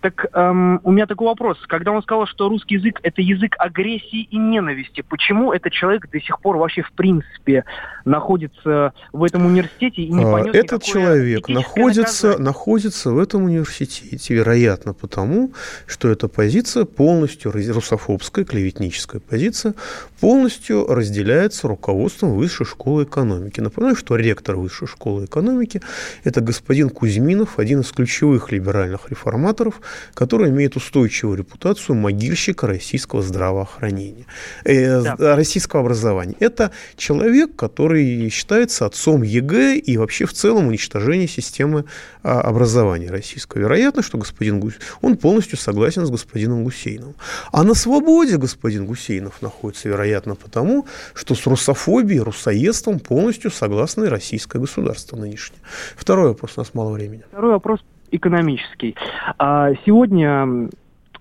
Так 0.00 0.26
эм, 0.32 0.80
у 0.84 0.92
меня 0.92 1.06
такой 1.06 1.26
вопрос. 1.26 1.58
Когда 1.66 1.90
он 1.90 2.02
сказал, 2.02 2.26
что 2.26 2.48
русский 2.48 2.76
язык 2.76 3.00
это 3.02 3.20
язык 3.20 3.56
агрессии 3.58 4.22
и 4.22 4.36
ненависти, 4.36 5.02
почему 5.02 5.52
этот 5.52 5.72
человек 5.72 6.08
до 6.10 6.20
сих 6.20 6.40
пор 6.40 6.56
вообще 6.56 6.82
в 6.82 6.92
принципе 6.92 7.64
находится 8.04 8.92
в 9.12 9.24
этом 9.24 9.46
университете 9.46 10.02
и 10.02 10.08
не 10.08 10.24
а, 10.24 10.30
понес 10.32 10.54
Этот 10.54 10.84
человек 10.84 11.48
находится, 11.48 12.38
находится 12.38 13.10
в 13.10 13.18
этом 13.18 13.44
университете, 13.44 14.34
вероятно, 14.34 14.94
потому, 14.94 15.52
что 15.86 16.08
эта 16.08 16.28
позиция 16.28 16.84
полностью 16.84 17.50
русофобская, 17.52 18.44
клеветническая 18.44 19.20
позиция, 19.20 19.74
полностью 20.20 20.86
разделяется 20.86 21.66
руководством 21.66 22.34
Высшей 22.34 22.66
школы 22.66 23.02
экономики. 23.02 23.60
Напоминаю, 23.60 23.96
что 23.96 24.14
ректор 24.14 24.56
Высшей 24.56 24.86
школы 24.86 25.24
экономики– 25.24 25.80
это 26.24 26.40
господин 26.40 26.88
Кузьминов, 26.90 27.58
один 27.58 27.80
из 27.80 27.90
ключевых 27.90 28.52
либеральных 28.52 29.10
реформаторов, 29.10 29.80
который 30.14 30.50
имеет 30.50 30.76
устойчивую 30.76 31.38
репутацию 31.38 31.96
могильщика 31.96 32.66
российского 32.66 33.22
здравоохранения, 33.22 34.26
э, 34.64 35.02
да. 35.02 35.36
российского 35.36 35.82
образования. 35.82 36.34
Это 36.40 36.70
человек, 36.96 37.56
который 37.56 38.28
считается 38.30 38.86
отцом 38.86 39.22
ЕГЭ 39.22 39.78
и 39.78 39.96
вообще 39.96 40.26
в 40.26 40.32
целом 40.32 40.66
уничтожения 40.66 41.28
системы 41.28 41.84
а, 42.22 42.40
образования 42.40 43.10
российского. 43.10 43.60
Вероятно, 43.60 44.02
что 44.02 44.18
господин 44.18 44.60
Гусейнов, 44.60 44.98
он 45.00 45.16
полностью 45.16 45.58
согласен 45.58 46.04
с 46.04 46.10
господином 46.10 46.64
Гусейновым. 46.64 47.14
А 47.52 47.64
на 47.64 47.74
свободе 47.74 48.36
господин 48.36 48.86
Гусейнов 48.86 49.40
находится, 49.42 49.88
вероятно, 49.88 50.34
потому, 50.34 50.86
что 51.14 51.34
с 51.34 51.46
русофобией, 51.46 52.20
русоедством 52.20 52.98
полностью 52.98 53.50
согласно 53.50 54.10
российское 54.10 54.58
государство 54.58 55.16
нынешнее. 55.16 55.60
Второй 55.96 56.28
вопрос, 56.28 56.52
у 56.56 56.60
нас 56.60 56.74
мало 56.74 56.90
времени. 56.90 57.22
Второй 57.30 57.52
вопрос 57.52 57.80
экономический. 58.10 58.96
А, 59.38 59.72
сегодня 59.84 60.68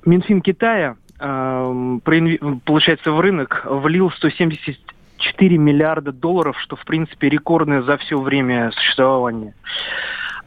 Минфин 0.06 0.42
Китая, 0.42 0.96
получается, 1.20 3.12
в 3.12 3.20
рынок 3.20 3.66
влил 3.66 4.12
174 4.12 5.58
миллиарда 5.58 6.12
долларов, 6.12 6.58
что, 6.60 6.76
в 6.76 6.86
принципе, 6.86 7.30
рекордное 7.30 7.82
за 7.82 7.98
все 7.98 8.20
время 8.20 8.72
существования. 8.72 9.54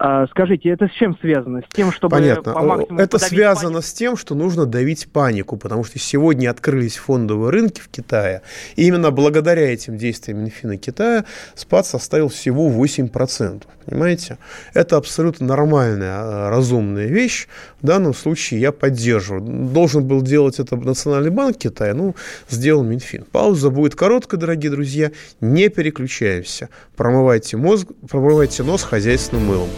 А, 0.03 0.27
скажите, 0.29 0.71
это 0.71 0.89
с 0.89 0.93
чем 0.93 1.15
связано? 1.21 1.61
С 1.61 1.75
тем, 1.75 1.93
чтобы 1.93 2.17
Понятно. 2.17 2.55
по 2.55 2.87
Это 2.99 3.19
связано 3.19 3.75
панику? 3.75 3.83
с 3.83 3.93
тем, 3.93 4.17
что 4.17 4.35
нужно 4.35 4.65
давить 4.65 5.07
панику, 5.13 5.59
потому 5.59 5.85
что 5.85 5.99
сегодня 5.99 6.49
открылись 6.49 6.97
фондовые 6.97 7.51
рынки 7.51 7.83
в 7.83 7.89
Китае, 7.89 8.41
и 8.77 8.87
именно 8.87 9.11
благодаря 9.11 9.71
этим 9.71 9.99
действиям 9.99 10.39
Минфина 10.39 10.79
Китая 10.79 11.27
спад 11.55 11.85
составил 11.85 12.31
всего 12.31 12.71
8%. 12.71 13.65
Понимаете? 13.85 14.39
Это 14.73 14.97
абсолютно 14.97 15.47
нормальная, 15.47 16.13
а, 16.13 16.51
разумная 16.51 17.07
вещь. 17.07 17.47
В 17.83 17.87
данном 17.87 18.15
случае 18.15 18.61
я 18.61 18.73
поддерживаю. 18.73 19.43
Должен 19.43 20.07
был 20.07 20.23
делать 20.23 20.61
это 20.61 20.77
Национальный 20.77 21.31
банк 21.31 21.59
Китая, 21.59 21.93
ну, 21.93 22.15
сделал 22.49 22.85
Минфин. 22.85 23.25
Пауза 23.31 23.69
будет 23.69 23.97
короткая, 23.97 24.41
дорогие 24.41 24.71
друзья. 24.71 25.11
Не 25.43 25.69
переключаемся. 25.69 26.71
Промывайте 26.97 27.59
мозг, 27.59 27.89
промывайте 28.09 28.63
нос 28.63 28.83
хозяйственным 28.83 29.45
мылом. 29.45 29.69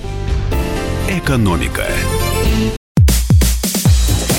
Экономика. 1.13 1.85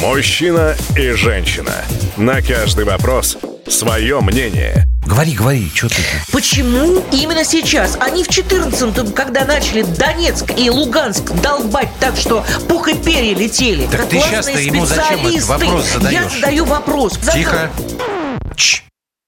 Мужчина 0.02 0.76
и 0.98 1.12
женщина. 1.12 1.72
На 2.18 2.42
каждый 2.42 2.84
вопрос 2.84 3.38
свое 3.68 4.20
мнение. 4.22 4.88
Говори, 5.06 5.34
говори, 5.34 5.70
что 5.72 5.90
ты? 5.90 6.02
Почему 6.32 7.04
именно 7.12 7.46
сейчас? 7.46 7.96
Они 8.00 8.24
в 8.24 8.28
14-м, 8.28 9.12
когда 9.12 9.46
начали 9.46 9.84
Донецк 9.84 10.46
и 10.58 10.72
Луганск 10.72 11.32
долбать 11.44 11.92
так, 12.00 12.16
что 12.18 12.44
пух 12.68 12.88
и 12.88 12.96
перья 12.96 13.36
летели. 13.36 13.86
Так 13.86 14.10
ты 14.10 14.20
сейчас-то 14.20 14.60
ему 14.60 14.88
зачем 14.88 15.28
этот 15.28 15.44
вопрос 15.44 15.86
задаешь? 15.94 16.24
Я 16.24 16.30
задаю 16.30 16.66
вопрос. 16.66 17.20
Тихо. 17.32 17.70
Чш. 18.56 18.84